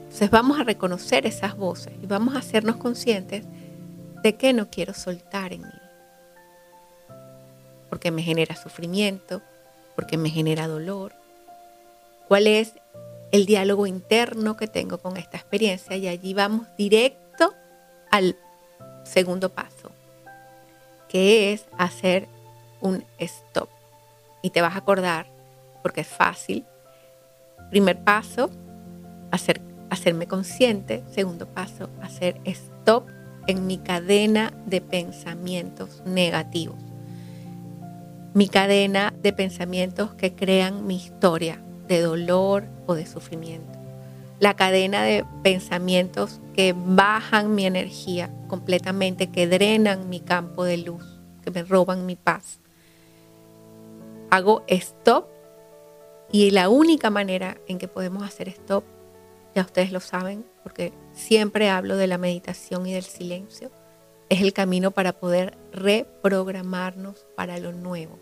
Entonces 0.04 0.30
vamos 0.30 0.60
a 0.60 0.64
reconocer 0.64 1.26
esas 1.26 1.58
voces 1.58 1.94
y 2.02 2.06
vamos 2.06 2.36
a 2.36 2.40
hacernos 2.40 2.78
conscientes 2.78 3.46
de 4.22 4.36
que 4.36 4.54
no 4.54 4.70
quiero 4.70 4.94
soltar 4.94 5.54
en 5.54 5.62
mí. 5.62 5.82
Porque 7.90 8.12
me 8.12 8.22
genera 8.22 8.56
sufrimiento, 8.56 9.42
porque 9.96 10.18
me 10.18 10.30
genera 10.30 10.68
dolor. 10.68 11.14
¿Cuál 12.28 12.48
es 12.48 12.74
el 13.32 13.46
diálogo 13.46 13.88
interno 13.88 14.56
que 14.56 14.68
tengo 14.68 15.00
con 15.00 15.18
esta 15.18 15.38
experiencia? 15.38 15.96
Y 15.98 16.08
allí 16.08 16.34
vamos 16.34 16.68
directo 16.78 17.54
al 18.10 18.38
segundo 19.04 19.50
paso 19.50 19.93
que 21.14 21.54
es 21.54 21.68
hacer 21.78 22.28
un 22.82 23.06
stop. 23.20 23.70
Y 24.42 24.50
te 24.50 24.62
vas 24.62 24.74
a 24.74 24.80
acordar, 24.80 25.28
porque 25.84 26.02
es 26.02 26.08
fácil. 26.08 26.66
Primer 27.70 28.04
paso, 28.04 28.50
hacer, 29.32 29.62
hacerme 29.92 30.28
consciente. 30.28 31.04
Segundo 31.12 31.48
paso, 31.48 31.90
hacer 32.02 32.42
stop 32.46 33.08
en 33.46 33.68
mi 33.68 33.78
cadena 33.78 34.54
de 34.66 34.82
pensamientos 34.82 36.02
negativos. 36.04 36.78
Mi 38.34 38.48
cadena 38.48 39.14
de 39.22 39.34
pensamientos 39.34 40.16
que 40.16 40.34
crean 40.34 40.88
mi 40.88 40.96
historia 40.96 41.64
de 41.88 42.02
dolor 42.02 42.66
o 42.88 42.96
de 42.96 43.06
sufrimiento. 43.06 43.83
La 44.44 44.58
cadena 44.58 45.04
de 45.04 45.24
pensamientos 45.42 46.42
que 46.54 46.76
bajan 46.76 47.56
mi 47.56 47.66
energía 47.66 48.30
completamente, 48.50 49.28
que 49.28 49.48
drenan 49.48 50.10
mi 50.10 50.20
campo 50.20 50.66
de 50.66 50.76
luz, 50.76 51.02
que 51.42 51.50
me 51.50 51.64
roban 51.64 52.06
mi 52.06 52.18
paz. 52.18 52.60
Hago 54.32 54.66
stop 54.68 55.30
y 56.30 56.52
la 56.52 56.68
única 56.68 57.10
manera 57.10 57.56
en 57.70 57.78
que 57.78 57.88
podemos 57.88 58.22
hacer 58.22 58.50
stop, 58.50 58.84
ya 59.56 59.62
ustedes 59.62 59.94
lo 59.94 60.02
saben, 60.02 60.46
porque 60.62 60.92
siempre 61.14 61.70
hablo 61.70 61.96
de 61.96 62.08
la 62.08 62.18
meditación 62.18 62.86
y 62.86 62.92
del 62.96 63.04
silencio, 63.04 63.72
es 64.28 64.42
el 64.42 64.52
camino 64.52 64.92
para 64.92 65.14
poder 65.14 65.58
reprogramarnos 65.72 67.26
para 67.38 67.60
lo 67.60 67.72
nuevo. 67.72 68.20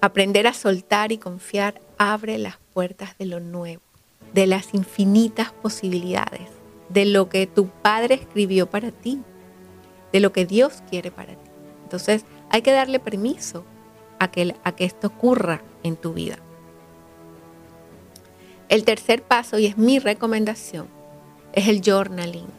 Aprender 0.00 0.46
a 0.46 0.52
soltar 0.52 1.10
y 1.10 1.18
confiar 1.18 1.80
abre 1.98 2.38
las 2.38 2.58
puertas 2.72 3.18
de 3.18 3.26
lo 3.26 3.40
nuevo 3.40 3.85
de 4.36 4.46
las 4.46 4.74
infinitas 4.74 5.50
posibilidades, 5.50 6.50
de 6.90 7.06
lo 7.06 7.30
que 7.30 7.46
tu 7.46 7.68
Padre 7.68 8.16
escribió 8.16 8.68
para 8.68 8.90
ti, 8.90 9.22
de 10.12 10.20
lo 10.20 10.30
que 10.30 10.44
Dios 10.44 10.82
quiere 10.90 11.10
para 11.10 11.32
ti. 11.32 11.50
Entonces 11.84 12.26
hay 12.50 12.60
que 12.60 12.72
darle 12.72 13.00
permiso 13.00 13.64
a 14.18 14.30
que, 14.30 14.54
a 14.62 14.72
que 14.72 14.84
esto 14.84 15.06
ocurra 15.06 15.62
en 15.82 15.96
tu 15.96 16.12
vida. 16.12 16.36
El 18.68 18.84
tercer 18.84 19.22
paso, 19.22 19.58
y 19.58 19.64
es 19.64 19.78
mi 19.78 19.98
recomendación, 20.00 20.86
es 21.54 21.66
el 21.68 21.80
journaling, 21.80 22.50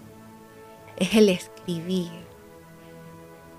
es 0.95 1.13
el 1.13 1.29
escribir. 1.29 2.09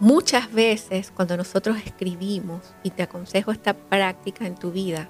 Muchas 0.01 0.53
veces 0.53 1.13
cuando 1.15 1.37
nosotros 1.37 1.77
escribimos, 1.87 2.75
y 2.83 2.91
te 2.91 3.05
aconsejo 3.05 3.53
esta 3.53 3.75
práctica 3.75 4.45
en 4.45 4.57
tu 4.57 4.73
vida, 4.73 5.09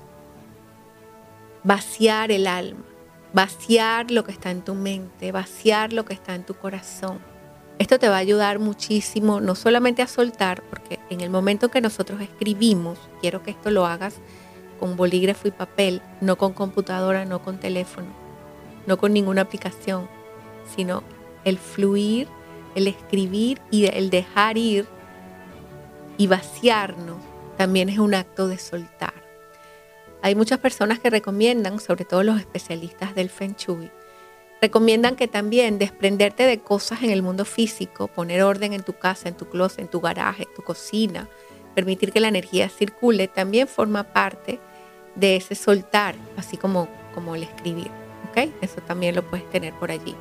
vaciar 1.64 2.30
el 2.32 2.46
alma, 2.46 2.84
vaciar 3.32 4.10
lo 4.10 4.24
que 4.24 4.32
está 4.32 4.50
en 4.50 4.62
tu 4.62 4.74
mente, 4.74 5.32
vaciar 5.32 5.92
lo 5.92 6.04
que 6.04 6.14
está 6.14 6.34
en 6.34 6.44
tu 6.44 6.54
corazón. 6.54 7.18
Esto 7.78 7.98
te 7.98 8.08
va 8.08 8.16
a 8.16 8.18
ayudar 8.18 8.58
muchísimo, 8.58 9.40
no 9.40 9.54
solamente 9.54 10.02
a 10.02 10.08
soltar, 10.08 10.62
porque 10.68 10.98
en 11.10 11.20
el 11.20 11.30
momento 11.30 11.70
que 11.70 11.80
nosotros 11.80 12.20
escribimos, 12.20 12.98
quiero 13.20 13.42
que 13.42 13.52
esto 13.52 13.70
lo 13.70 13.86
hagas 13.86 14.16
con 14.80 14.96
bolígrafo 14.96 15.48
y 15.48 15.52
papel, 15.52 16.02
no 16.20 16.36
con 16.36 16.52
computadora, 16.52 17.24
no 17.24 17.42
con 17.42 17.58
teléfono, 17.58 18.08
no 18.86 18.96
con 18.96 19.12
ninguna 19.12 19.42
aplicación, 19.42 20.08
sino 20.74 21.02
el 21.44 21.58
fluir, 21.58 22.28
el 22.74 22.88
escribir 22.88 23.60
y 23.70 23.86
el 23.86 24.10
dejar 24.10 24.58
ir 24.58 24.86
y 26.16 26.26
vaciarnos 26.26 27.18
también 27.56 27.88
es 27.88 27.98
un 27.98 28.14
acto 28.14 28.48
de 28.48 28.58
soltar. 28.58 29.17
Hay 30.22 30.34
muchas 30.34 30.58
personas 30.58 30.98
que 30.98 31.10
recomiendan, 31.10 31.78
sobre 31.78 32.04
todo 32.04 32.22
los 32.22 32.40
especialistas 32.40 33.14
del 33.14 33.30
Feng 33.30 33.54
Shui, 33.56 33.90
recomiendan 34.60 35.14
que 35.14 35.28
también 35.28 35.78
desprenderte 35.78 36.44
de 36.44 36.58
cosas 36.58 37.02
en 37.02 37.10
el 37.10 37.22
mundo 37.22 37.44
físico, 37.44 38.08
poner 38.08 38.42
orden 38.42 38.72
en 38.72 38.82
tu 38.82 38.94
casa, 38.94 39.28
en 39.28 39.36
tu 39.36 39.46
closet, 39.48 39.80
en 39.80 39.88
tu 39.88 40.00
garaje, 40.00 40.44
en 40.44 40.54
tu 40.54 40.62
cocina, 40.62 41.28
permitir 41.74 42.12
que 42.12 42.20
la 42.20 42.28
energía 42.28 42.68
circule, 42.68 43.28
también 43.28 43.68
forma 43.68 44.02
parte 44.02 44.58
de 45.14 45.36
ese 45.36 45.54
soltar, 45.54 46.16
así 46.36 46.56
como, 46.56 46.88
como 47.14 47.36
el 47.36 47.44
escribir. 47.44 47.90
¿ok? 48.30 48.50
Eso 48.60 48.80
también 48.80 49.14
lo 49.14 49.22
puedes 49.22 49.48
tener 49.50 49.72
por 49.74 49.92
allí. 49.92 50.16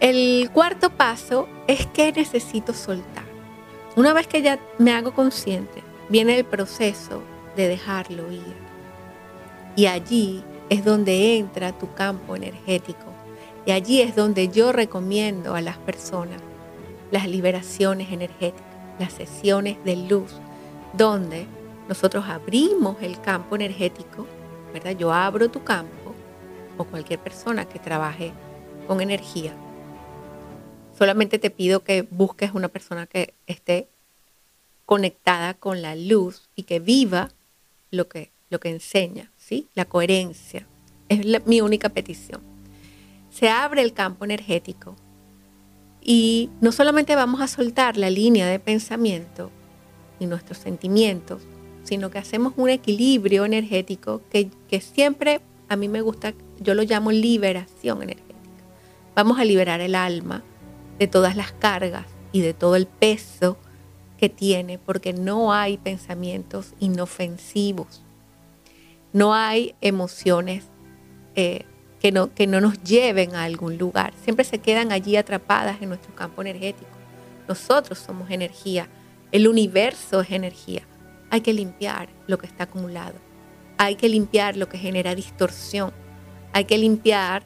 El 0.00 0.50
cuarto 0.52 0.90
paso 0.90 1.48
es 1.66 1.86
que 1.86 2.12
necesito 2.12 2.74
soltar. 2.74 3.24
Una 3.96 4.12
vez 4.12 4.26
que 4.26 4.42
ya 4.42 4.58
me 4.78 4.92
hago 4.92 5.14
consciente, 5.14 5.82
viene 6.10 6.36
el 6.36 6.44
proceso 6.44 7.22
de 7.56 7.68
dejarlo 7.68 8.30
ir. 8.30 8.54
Y 9.76 9.86
allí 9.86 10.44
es 10.68 10.84
donde 10.84 11.36
entra 11.36 11.76
tu 11.76 11.92
campo 11.94 12.36
energético. 12.36 13.12
Y 13.66 13.72
allí 13.72 14.00
es 14.00 14.14
donde 14.14 14.48
yo 14.48 14.72
recomiendo 14.72 15.54
a 15.54 15.60
las 15.60 15.78
personas 15.78 16.40
las 17.10 17.28
liberaciones 17.28 18.12
energéticas, 18.12 18.64
las 18.98 19.12
sesiones 19.12 19.82
de 19.84 19.96
luz, 19.96 20.32
donde 20.92 21.46
nosotros 21.88 22.24
abrimos 22.26 22.96
el 23.00 23.20
campo 23.20 23.56
energético, 23.56 24.26
¿verdad? 24.72 24.92
Yo 24.92 25.12
abro 25.12 25.50
tu 25.50 25.62
campo 25.62 26.14
o 26.76 26.84
cualquier 26.84 27.20
persona 27.20 27.66
que 27.66 27.78
trabaje 27.78 28.32
con 28.86 29.00
energía. 29.00 29.54
Solamente 30.96 31.38
te 31.38 31.50
pido 31.50 31.80
que 31.80 32.02
busques 32.02 32.52
una 32.52 32.68
persona 32.68 33.06
que 33.06 33.34
esté 33.46 33.88
conectada 34.86 35.54
con 35.54 35.82
la 35.82 35.96
luz 35.96 36.48
y 36.54 36.64
que 36.64 36.78
viva 36.78 37.30
lo 37.94 38.08
que, 38.08 38.32
lo 38.50 38.60
que 38.60 38.70
enseña, 38.70 39.32
¿sí? 39.36 39.68
La 39.74 39.84
coherencia. 39.84 40.66
Es 41.08 41.46
mi 41.46 41.60
única 41.60 41.88
petición. 41.88 42.40
Se 43.30 43.48
abre 43.48 43.82
el 43.82 43.92
campo 43.92 44.24
energético 44.24 44.96
y 46.00 46.50
no 46.60 46.72
solamente 46.72 47.16
vamos 47.16 47.40
a 47.40 47.48
soltar 47.48 47.96
la 47.96 48.10
línea 48.10 48.46
de 48.46 48.58
pensamiento 48.58 49.50
y 50.20 50.26
nuestros 50.26 50.58
sentimientos, 50.58 51.42
sino 51.82 52.10
que 52.10 52.18
hacemos 52.18 52.54
un 52.56 52.70
equilibrio 52.70 53.44
energético 53.44 54.22
que, 54.30 54.48
que 54.68 54.80
siempre 54.80 55.40
a 55.68 55.76
mí 55.76 55.88
me 55.88 56.00
gusta, 56.00 56.34
yo 56.60 56.74
lo 56.74 56.82
llamo 56.82 57.10
liberación 57.10 58.02
energética. 58.02 58.34
Vamos 59.14 59.38
a 59.38 59.44
liberar 59.44 59.80
el 59.80 59.94
alma 59.94 60.42
de 60.98 61.06
todas 61.06 61.36
las 61.36 61.52
cargas 61.52 62.06
y 62.32 62.40
de 62.40 62.54
todo 62.54 62.76
el 62.76 62.86
peso 62.86 63.56
tiene, 64.28 64.78
porque 64.78 65.12
no 65.12 65.52
hay 65.52 65.78
pensamientos 65.78 66.74
inofensivos, 66.80 68.02
no 69.12 69.34
hay 69.34 69.74
emociones 69.80 70.64
eh, 71.34 71.64
que, 72.00 72.12
no, 72.12 72.34
que 72.34 72.46
no 72.46 72.60
nos 72.60 72.82
lleven 72.82 73.34
a 73.34 73.44
algún 73.44 73.78
lugar, 73.78 74.12
siempre 74.22 74.44
se 74.44 74.58
quedan 74.58 74.92
allí 74.92 75.16
atrapadas 75.16 75.80
en 75.80 75.88
nuestro 75.88 76.14
campo 76.14 76.42
energético. 76.42 76.90
Nosotros 77.48 77.98
somos 77.98 78.30
energía, 78.30 78.88
el 79.32 79.48
universo 79.48 80.20
es 80.20 80.30
energía. 80.30 80.82
Hay 81.30 81.40
que 81.40 81.52
limpiar 81.52 82.08
lo 82.26 82.38
que 82.38 82.46
está 82.46 82.64
acumulado, 82.64 83.16
hay 83.78 83.96
que 83.96 84.08
limpiar 84.08 84.56
lo 84.56 84.68
que 84.68 84.78
genera 84.78 85.14
distorsión, 85.14 85.92
hay 86.52 86.64
que 86.64 86.78
limpiar 86.78 87.42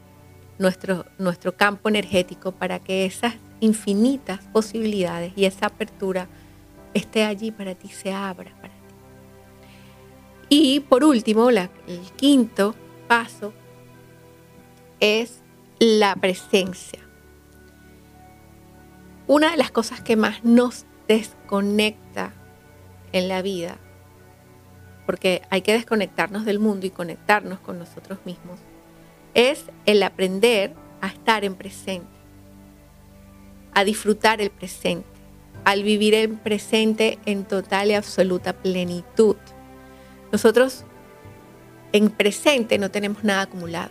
nuestro, 0.59 1.07
nuestro 1.19 1.57
campo 1.57 1.89
energético 1.89 2.53
para 2.53 2.79
que 2.79 3.07
esas 3.07 3.35
infinitas 3.61 4.41
posibilidades 4.53 5.33
y 5.37 5.45
esa 5.45 5.67
apertura 5.67 6.29
esté 6.95 7.25
allí 7.25 7.51
para 7.51 7.75
ti, 7.75 7.89
se 7.89 8.13
abra 8.13 8.51
para 8.61 8.75
ti. 8.75 8.95
Y 10.49 10.81
por 10.81 11.05
último, 11.05 11.51
el 11.51 11.69
quinto 12.17 12.75
paso 13.07 13.53
es 15.01 15.43
la 15.79 16.17
presencia. 16.17 17.01
Una 19.27 19.51
de 19.51 19.59
las 19.59 19.71
cosas 19.71 20.01
que 20.01 20.17
más 20.17 20.43
nos 20.43 20.87
desconecta 21.07 22.33
en 23.13 23.29
la 23.29 23.43
vida, 23.43 23.79
porque 25.07 25.43
hay 25.51 25.63
que 25.63 25.73
desconectarnos 25.73 26.45
del 26.45 26.59
mundo 26.59 26.87
y 26.87 26.91
conectarnos 26.91 27.61
con 27.61 27.79
nosotros 27.79 28.19
mismos, 28.25 28.59
es 29.35 29.67
el 29.87 30.03
aprender 30.03 30.75
a 31.01 31.09
estar 31.09 31.45
en 31.45 31.55
presente, 31.55 32.09
a 33.75 33.85
disfrutar 33.85 34.41
el 34.41 34.51
presente 34.51 35.18
al 35.69 35.83
vivir 35.83 36.15
el 36.15 36.31
presente 36.31 37.19
en 37.27 37.45
total 37.45 37.91
y 37.91 37.93
absoluta 37.93 38.55
plenitud. 38.55 39.37
Nosotros 40.33 40.87
en 41.93 42.09
presente 42.09 42.79
no 42.79 42.91
tenemos 42.91 43.23
nada 43.23 43.43
acumulado. 43.43 43.91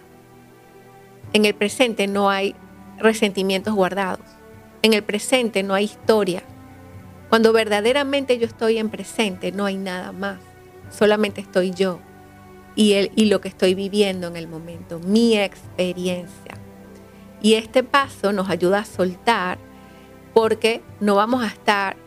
En 1.34 1.46
el 1.46 1.54
presente 1.54 2.08
no 2.08 2.32
hay 2.32 2.56
resentimientos 2.98 3.76
guardados. 3.76 4.26
En 4.82 4.94
el 4.94 5.04
presente 5.04 5.62
no 5.62 5.76
hay 5.76 5.84
historia. 5.84 6.42
Cuando 7.30 7.54
verdaderamente 7.54 8.40
yo 8.40 8.48
estoy 8.48 8.80
en 8.80 8.90
presente 8.90 9.52
no 9.52 9.66
hay 9.66 9.78
nada 9.78 10.12
más. 10.12 10.40
Solamente 10.90 11.42
estoy 11.42 11.70
yo 11.70 12.00
y, 12.76 12.94
el, 12.94 13.12
y 13.16 13.26
lo 13.26 13.40
que 13.40 13.50
estoy 13.50 13.76
viviendo 13.76 14.26
en 14.26 14.36
el 14.36 14.48
momento, 14.48 14.98
mi 14.98 15.38
experiencia. 15.38 16.58
Y 17.40 17.54
este 17.54 17.84
paso 17.84 18.34
nos 18.34 18.50
ayuda 18.50 18.80
a 18.80 18.86
soltar 18.86 19.60
porque 20.38 20.84
no 21.00 21.16
vamos 21.16 21.44
a 21.44 21.48
estar 21.48 21.98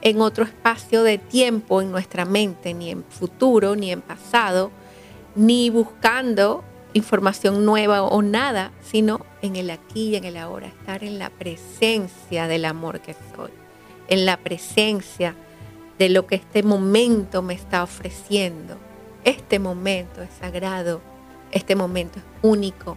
en 0.00 0.22
otro 0.22 0.44
espacio 0.44 1.02
de 1.02 1.18
tiempo 1.18 1.82
en 1.82 1.90
nuestra 1.90 2.24
mente, 2.24 2.72
ni 2.72 2.88
en 2.88 3.04
futuro, 3.04 3.76
ni 3.76 3.92
en 3.92 4.00
pasado, 4.00 4.70
ni 5.34 5.68
buscando 5.68 6.64
información 6.94 7.66
nueva 7.66 8.02
o 8.02 8.22
nada, 8.22 8.72
sino 8.80 9.26
en 9.42 9.56
el 9.56 9.68
aquí 9.68 10.08
y 10.08 10.16
en 10.16 10.24
el 10.24 10.38
ahora, 10.38 10.68
estar 10.68 11.04
en 11.04 11.18
la 11.18 11.28
presencia 11.28 12.48
del 12.48 12.64
amor 12.64 13.00
que 13.00 13.14
soy, 13.36 13.50
en 14.08 14.24
la 14.24 14.38
presencia 14.38 15.36
de 15.98 16.08
lo 16.08 16.26
que 16.26 16.36
este 16.36 16.62
momento 16.62 17.42
me 17.42 17.52
está 17.52 17.82
ofreciendo. 17.82 18.78
Este 19.24 19.58
momento 19.58 20.22
es 20.22 20.30
sagrado, 20.40 21.02
este 21.50 21.76
momento 21.76 22.18
es 22.18 22.24
único, 22.40 22.96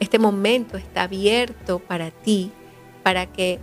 este 0.00 0.18
momento 0.18 0.78
está 0.78 1.02
abierto 1.02 1.78
para 1.78 2.10
ti, 2.10 2.52
para 3.02 3.26
que 3.26 3.60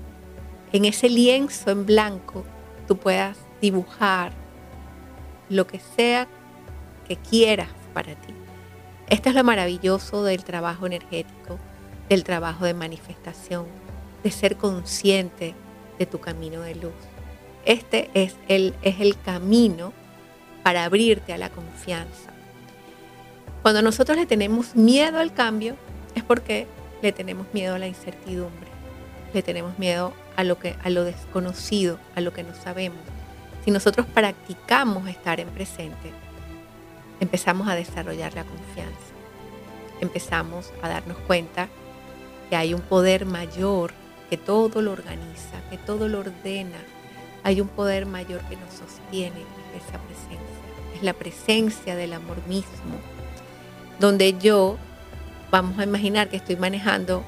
en 0.73 0.85
ese 0.85 1.09
lienzo 1.09 1.71
en 1.71 1.85
blanco 1.85 2.43
tú 2.87 2.97
puedas 2.97 3.37
dibujar 3.61 4.31
lo 5.49 5.67
que 5.67 5.79
sea 5.79 6.27
que 7.07 7.17
quieras 7.17 7.69
para 7.93 8.15
ti. 8.15 8.33
Esto 9.09 9.29
es 9.29 9.35
lo 9.35 9.43
maravilloso 9.43 10.23
del 10.23 10.43
trabajo 10.43 10.85
energético, 10.85 11.59
del 12.07 12.23
trabajo 12.23 12.65
de 12.65 12.73
manifestación, 12.73 13.65
de 14.23 14.31
ser 14.31 14.55
consciente 14.55 15.53
de 15.99 16.05
tu 16.05 16.19
camino 16.19 16.61
de 16.61 16.75
luz. 16.75 16.93
Este 17.65 18.09
es 18.13 18.35
el, 18.47 18.73
es 18.81 19.01
el 19.01 19.19
camino 19.19 19.93
para 20.63 20.85
abrirte 20.85 21.33
a 21.33 21.37
la 21.37 21.49
confianza. 21.49 22.31
Cuando 23.61 23.81
nosotros 23.81 24.17
le 24.17 24.25
tenemos 24.25 24.75
miedo 24.75 25.19
al 25.19 25.33
cambio, 25.33 25.75
es 26.15 26.23
porque 26.23 26.67
le 27.01 27.11
tenemos 27.11 27.45
miedo 27.53 27.75
a 27.75 27.79
la 27.79 27.87
incertidumbre, 27.87 28.67
le 29.33 29.43
tenemos 29.43 29.77
miedo 29.77 30.13
a 30.41 30.43
lo, 30.43 30.57
que, 30.57 30.75
a 30.83 30.89
lo 30.89 31.03
desconocido, 31.03 31.99
a 32.15 32.21
lo 32.21 32.33
que 32.33 32.41
no 32.41 32.55
sabemos. 32.55 32.99
Si 33.63 33.69
nosotros 33.69 34.07
practicamos 34.07 35.07
estar 35.07 35.39
en 35.39 35.47
presente, 35.49 36.11
empezamos 37.19 37.67
a 37.67 37.75
desarrollar 37.75 38.33
la 38.33 38.43
confianza. 38.43 38.95
Empezamos 39.99 40.71
a 40.81 40.89
darnos 40.89 41.17
cuenta 41.27 41.69
que 42.49 42.55
hay 42.55 42.73
un 42.73 42.81
poder 42.81 43.25
mayor 43.25 43.91
que 44.31 44.37
todo 44.37 44.81
lo 44.81 44.91
organiza, 44.91 45.61
que 45.69 45.77
todo 45.77 46.07
lo 46.07 46.21
ordena. 46.21 46.79
Hay 47.43 47.61
un 47.61 47.67
poder 47.67 48.07
mayor 48.07 48.41
que 48.49 48.55
nos 48.55 48.73
sostiene 48.73 49.41
esa 49.77 49.99
presencia. 49.99 50.95
Es 50.95 51.03
la 51.03 51.13
presencia 51.13 51.95
del 51.95 52.13
amor 52.13 52.37
mismo, 52.47 52.97
donde 53.99 54.35
yo, 54.39 54.77
vamos 55.51 55.77
a 55.77 55.83
imaginar 55.83 56.29
que 56.29 56.37
estoy 56.37 56.55
manejando 56.55 57.23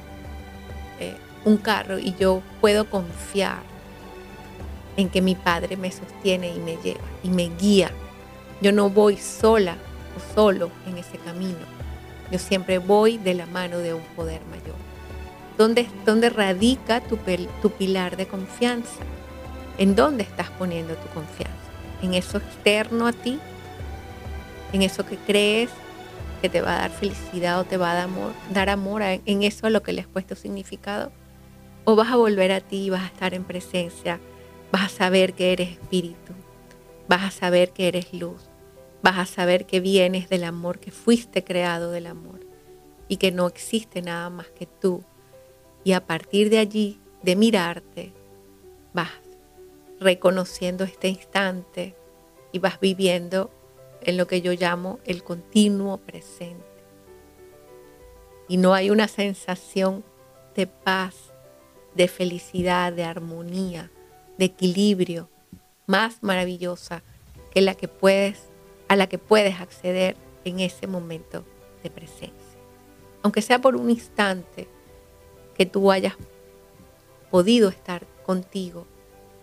eh, 1.00 1.16
un 1.46 1.58
carro 1.58 2.00
y 2.00 2.16
yo 2.16 2.42
puedo 2.62 2.90
confiar 2.90 3.62
en 4.98 5.10
que 5.10 5.22
mi 5.22 5.36
Padre 5.36 5.78
me 5.78 5.92
sostiene 5.92 6.54
y 6.54 6.60
me 6.60 6.78
lleva 6.78 7.02
y 7.24 7.30
me 7.30 7.50
guía. 7.60 7.92
Yo 8.62 8.72
no 8.72 8.90
voy 8.90 9.18
sola 9.18 9.76
o 10.16 10.36
solo 10.36 10.72
en 10.88 10.98
ese 10.98 11.18
camino. 11.18 11.60
Yo 12.32 12.40
siempre 12.40 12.78
voy 12.78 13.18
de 13.18 13.34
la 13.34 13.46
mano 13.46 13.80
de 13.80 13.94
un 13.94 14.04
poder 14.16 14.42
mayor. 14.46 14.76
¿Dónde, 15.58 15.88
dónde 16.06 16.30
radica 16.30 17.02
tu, 17.02 17.18
tu 17.62 17.70
pilar 17.72 18.18
de 18.18 18.28
confianza? 18.28 19.02
¿En 19.78 19.96
dónde 19.96 20.24
estás 20.24 20.50
poniendo 20.52 20.96
tu 20.96 21.08
confianza? 21.10 21.54
¿En 22.02 22.14
eso 22.14 22.38
externo 22.38 23.08
a 23.08 23.14
ti? 23.14 23.40
¿En 24.72 24.82
eso 24.82 25.06
que 25.06 25.18
crees 25.18 25.70
que 26.42 26.50
te 26.50 26.62
va 26.62 26.76
a 26.76 26.80
dar 26.80 26.92
felicidad 26.92 27.60
o 27.60 27.64
te 27.64 27.78
va 27.78 27.92
a 27.92 27.96
dar 27.96 28.04
amor, 28.06 28.34
dar 28.52 28.70
amor 28.70 29.02
en 29.04 29.44
eso 29.44 29.68
a 29.68 29.70
lo 29.70 29.84
que 29.84 29.94
le 29.94 30.02
has 30.02 30.08
puesto 30.08 30.36
significado? 30.36 31.12
¿O 31.86 31.96
vas 31.96 32.12
a 32.12 32.16
volver 32.16 32.52
a 32.52 32.62
ti 32.62 32.86
y 32.86 32.90
vas 32.90 33.04
a 33.04 33.08
estar 33.08 33.34
en 33.34 33.44
presencia? 33.44 34.20
Vas 34.72 34.86
a 34.86 34.90
saber 34.90 35.34
que 35.34 35.52
eres 35.52 35.72
espíritu, 35.72 36.34
vas 37.08 37.24
a 37.24 37.32
saber 37.32 37.72
que 37.72 37.88
eres 37.88 38.14
luz, 38.14 38.50
vas 39.02 39.18
a 39.18 39.26
saber 39.26 39.66
que 39.66 39.82
vienes 39.82 40.30
del 40.30 40.46
amor, 40.46 40.80
que 40.80 40.92
fuiste 40.92 41.44
creado 41.44 41.92
del 41.92 42.08
amor 42.08 42.40
y 43.08 43.18
que 43.18 43.32
no 43.32 43.48
existe 43.48 44.02
nada 44.02 44.30
más 44.30 44.48
que 44.48 44.66
tú. 44.66 45.04
Y 45.84 45.92
a 45.92 46.06
partir 46.06 46.50
de 46.50 46.60
allí, 46.60 47.00
de 47.22 47.36
mirarte, 47.36 48.14
vas 48.94 49.12
reconociendo 50.00 50.86
este 50.86 51.10
instante 51.10 51.96
y 52.52 52.60
vas 52.60 52.80
viviendo 52.80 53.52
en 54.02 54.18
lo 54.18 54.28
que 54.28 54.42
yo 54.42 54.54
llamo 54.54 55.00
el 55.06 55.24
continuo 55.24 55.98
presente. 55.98 56.64
Y 58.48 58.58
no 58.58 58.74
hay 58.74 58.90
una 58.90 59.08
sensación 59.08 60.04
de 60.56 60.68
paz, 60.68 61.33
de 61.96 62.08
felicidad, 62.08 62.94
de 62.94 63.04
armonía, 63.04 63.92
de 64.38 64.46
equilibrio 64.46 65.30
más 65.86 66.22
maravillosa 66.22 67.04
que 67.52 67.62
la 67.62 67.76
que 67.76 67.88
puedes 67.88 68.50
a 68.88 68.96
la 68.96 69.08
que 69.08 69.18
puedes 69.18 69.60
acceder 69.60 70.16
en 70.46 70.60
ese 70.60 70.88
momento 70.88 71.46
de 71.82 71.90
presencia. 71.90 72.32
Aunque 73.22 73.42
sea 73.42 73.60
por 73.60 73.76
un 73.76 73.90
instante 73.90 74.68
que 75.56 75.66
tú 75.66 75.92
hayas 75.92 76.16
podido 77.32 77.70
estar 77.70 78.06
contigo 78.26 78.86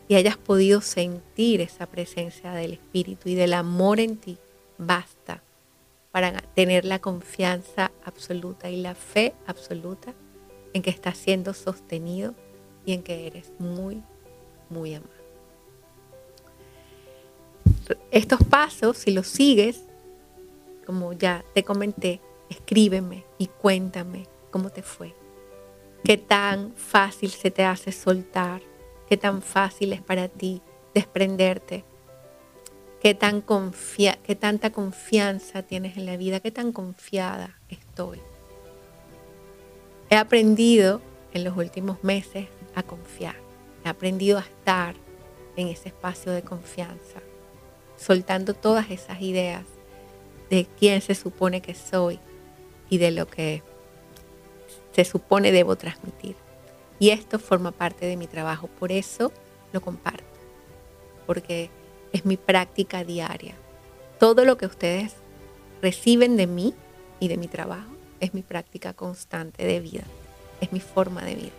y 0.08 0.14
hayas 0.14 0.36
podido 0.36 0.80
sentir 0.80 1.60
esa 1.60 1.86
presencia 1.86 2.52
del 2.52 2.74
Espíritu 2.74 3.28
y 3.28 3.34
del 3.34 3.54
amor 3.54 4.00
en 4.00 4.16
ti, 4.16 4.38
basta 4.78 5.42
para 6.12 6.32
tener 6.54 6.84
la 6.84 6.98
confianza 6.98 7.92
absoluta 8.04 8.70
y 8.70 8.76
la 8.76 8.94
fe 8.94 9.32
absoluta 9.46 10.14
en 10.72 10.82
que 10.82 10.90
estás 10.90 11.18
siendo 11.18 11.54
sostenido 11.54 12.34
y 12.84 12.92
en 12.92 13.02
que 13.02 13.26
eres 13.26 13.52
muy, 13.58 14.02
muy 14.68 14.94
amado 14.94 15.20
estos 18.10 18.42
pasos, 18.44 18.98
si 18.98 19.10
los 19.10 19.26
sigues, 19.26 19.82
como 20.86 21.12
ya 21.12 21.44
te 21.54 21.62
comenté, 21.62 22.20
escríbeme 22.48 23.24
y 23.38 23.46
cuéntame 23.46 24.26
cómo 24.50 24.70
te 24.70 24.82
fue. 24.82 25.14
Qué 26.04 26.16
tan 26.16 26.72
fácil 26.74 27.30
se 27.30 27.50
te 27.50 27.64
hace 27.64 27.92
soltar, 27.92 28.62
qué 29.08 29.16
tan 29.16 29.42
fácil 29.42 29.92
es 29.92 30.02
para 30.02 30.28
ti 30.28 30.62
desprenderte, 30.94 31.84
qué, 33.00 33.14
tan 33.14 33.40
confía 33.40 34.18
qué 34.24 34.34
tanta 34.34 34.70
confianza 34.70 35.62
tienes 35.62 35.96
en 35.96 36.06
la 36.06 36.16
vida, 36.16 36.40
qué 36.40 36.50
tan 36.50 36.72
confiada 36.72 37.60
estoy. 37.68 38.20
He 40.10 40.16
aprendido 40.16 41.00
en 41.32 41.44
los 41.44 41.56
últimos 41.56 42.02
meses 42.02 42.48
a 42.74 42.82
confiar, 42.82 43.36
he 43.84 43.88
aprendido 43.88 44.38
a 44.38 44.42
estar 44.42 44.96
en 45.56 45.68
ese 45.68 45.88
espacio 45.88 46.32
de 46.32 46.42
confianza 46.42 47.20
soltando 47.96 48.54
todas 48.54 48.90
esas 48.90 49.20
ideas 49.20 49.64
de 50.48 50.66
quién 50.78 51.00
se 51.02 51.14
supone 51.14 51.60
que 51.60 51.74
soy 51.74 52.18
y 52.88 52.98
de 52.98 53.10
lo 53.10 53.28
que 53.28 53.62
se 54.92 55.04
supone 55.04 55.52
debo 55.52 55.76
transmitir. 55.76 56.34
Y 56.98 57.10
esto 57.10 57.38
forma 57.38 57.70
parte 57.70 58.06
de 58.06 58.16
mi 58.16 58.26
trabajo, 58.26 58.66
por 58.66 58.90
eso 58.90 59.32
lo 59.72 59.80
comparto, 59.80 60.24
porque 61.26 61.70
es 62.12 62.24
mi 62.24 62.36
práctica 62.36 63.04
diaria. 63.04 63.54
Todo 64.18 64.44
lo 64.44 64.56
que 64.56 64.66
ustedes 64.66 65.12
reciben 65.80 66.36
de 66.36 66.46
mí 66.46 66.74
y 67.20 67.28
de 67.28 67.36
mi 67.36 67.46
trabajo 67.46 67.99
es 68.20 68.34
mi 68.34 68.42
práctica 68.42 68.92
constante 68.92 69.64
de 69.64 69.80
vida, 69.80 70.04
es 70.60 70.72
mi 70.72 70.80
forma 70.80 71.24
de 71.24 71.34
vida. 71.34 71.52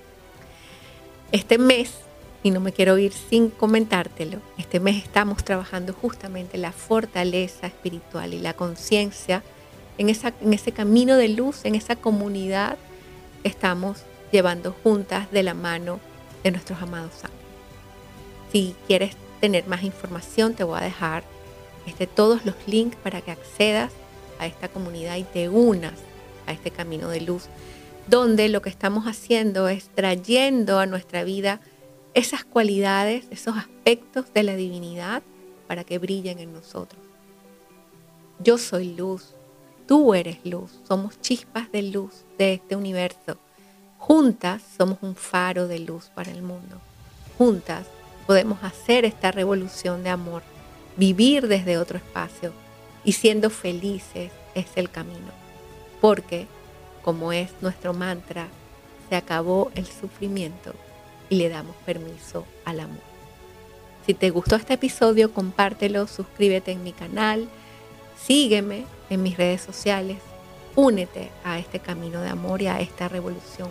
Este 1.31 1.57
mes 1.57 1.93
y 2.43 2.51
no 2.51 2.59
me 2.59 2.71
quiero 2.71 2.97
ir 2.97 3.13
sin 3.13 3.49
comentártelo. 3.49 4.39
Este 4.57 4.79
mes 4.79 4.97
estamos 5.03 5.43
trabajando 5.43 5.93
justamente 5.93 6.57
la 6.57 6.71
fortaleza 6.71 7.67
espiritual 7.67 8.33
y 8.33 8.39
la 8.39 8.53
conciencia 8.53 9.43
en, 9.97 10.09
en 10.09 10.53
ese 10.53 10.71
camino 10.71 11.17
de 11.17 11.29
luz, 11.29 11.65
en 11.65 11.75
esa 11.75 11.95
comunidad 11.95 12.77
que 13.43 13.49
estamos 13.49 14.03
llevando 14.31 14.75
juntas 14.83 15.31
de 15.31 15.43
la 15.43 15.53
mano 15.53 15.99
de 16.43 16.51
nuestros 16.51 16.81
amados 16.81 17.13
ángeles. 17.23 17.41
Si 18.51 18.75
quieres 18.87 19.15
tener 19.39 19.67
más 19.67 19.83
información, 19.83 20.55
te 20.55 20.63
voy 20.63 20.79
a 20.79 20.83
dejar 20.83 21.23
este, 21.85 22.07
todos 22.07 22.45
los 22.45 22.55
links 22.67 22.97
para 22.97 23.21
que 23.21 23.31
accedas 23.31 23.91
a 24.39 24.47
esta 24.47 24.67
comunidad 24.67 25.17
y 25.17 25.23
te 25.23 25.49
unas 25.49 25.93
a 26.47 26.51
este 26.51 26.71
camino 26.71 27.09
de 27.09 27.21
luz, 27.21 27.43
donde 28.07 28.49
lo 28.49 28.61
que 28.61 28.69
estamos 28.69 29.05
haciendo 29.05 29.67
es 29.67 29.89
trayendo 29.89 30.79
a 30.79 30.85
nuestra 30.85 31.23
vida 31.23 31.61
esas 32.13 32.43
cualidades, 32.43 33.25
esos 33.31 33.55
aspectos 33.57 34.33
de 34.33 34.43
la 34.43 34.55
divinidad 34.55 35.23
para 35.67 35.83
que 35.83 35.99
brillen 35.99 36.39
en 36.39 36.53
nosotros. 36.53 37.01
Yo 38.39 38.57
soy 38.57 38.95
luz, 38.95 39.35
tú 39.87 40.13
eres 40.13 40.39
luz, 40.43 40.71
somos 40.87 41.21
chispas 41.21 41.71
de 41.71 41.83
luz 41.83 42.25
de 42.37 42.53
este 42.55 42.75
universo. 42.75 43.37
Juntas 43.97 44.61
somos 44.77 44.97
un 45.01 45.15
faro 45.15 45.67
de 45.67 45.79
luz 45.79 46.11
para 46.15 46.31
el 46.31 46.41
mundo. 46.41 46.81
Juntas 47.37 47.85
podemos 48.25 48.63
hacer 48.63 49.05
esta 49.05 49.31
revolución 49.31 50.03
de 50.03 50.09
amor, 50.09 50.41
vivir 50.97 51.47
desde 51.47 51.77
otro 51.77 51.97
espacio 51.97 52.51
y 53.03 53.13
siendo 53.13 53.49
felices 53.49 54.31
es 54.55 54.67
el 54.75 54.89
camino. 54.89 55.40
Porque, 56.01 56.47
como 57.03 57.31
es 57.31 57.51
nuestro 57.61 57.93
mantra, 57.93 58.47
se 59.09 59.15
acabó 59.15 59.71
el 59.75 59.85
sufrimiento 59.85 60.73
y 61.29 61.35
le 61.35 61.49
damos 61.49 61.75
permiso 61.85 62.45
al 62.65 62.81
amor. 62.81 63.11
Si 64.05 64.13
te 64.13 64.31
gustó 64.31 64.55
este 64.55 64.73
episodio, 64.73 65.33
compártelo, 65.33 66.07
suscríbete 66.07 66.71
en 66.71 66.83
mi 66.83 66.91
canal, 66.91 67.47
sígueme 68.17 68.85
en 69.09 69.21
mis 69.21 69.37
redes 69.37 69.61
sociales, 69.61 70.17
únete 70.75 71.29
a 71.43 71.59
este 71.59 71.79
camino 71.79 72.21
de 72.21 72.29
amor 72.29 72.61
y 72.61 72.67
a 72.67 72.79
esta 72.79 73.07
revolución. 73.07 73.69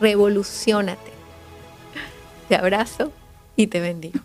Revolucionate. 0.00 1.12
Te 2.48 2.56
abrazo 2.56 3.12
y 3.56 3.68
te 3.68 3.80
bendigo. 3.80 4.20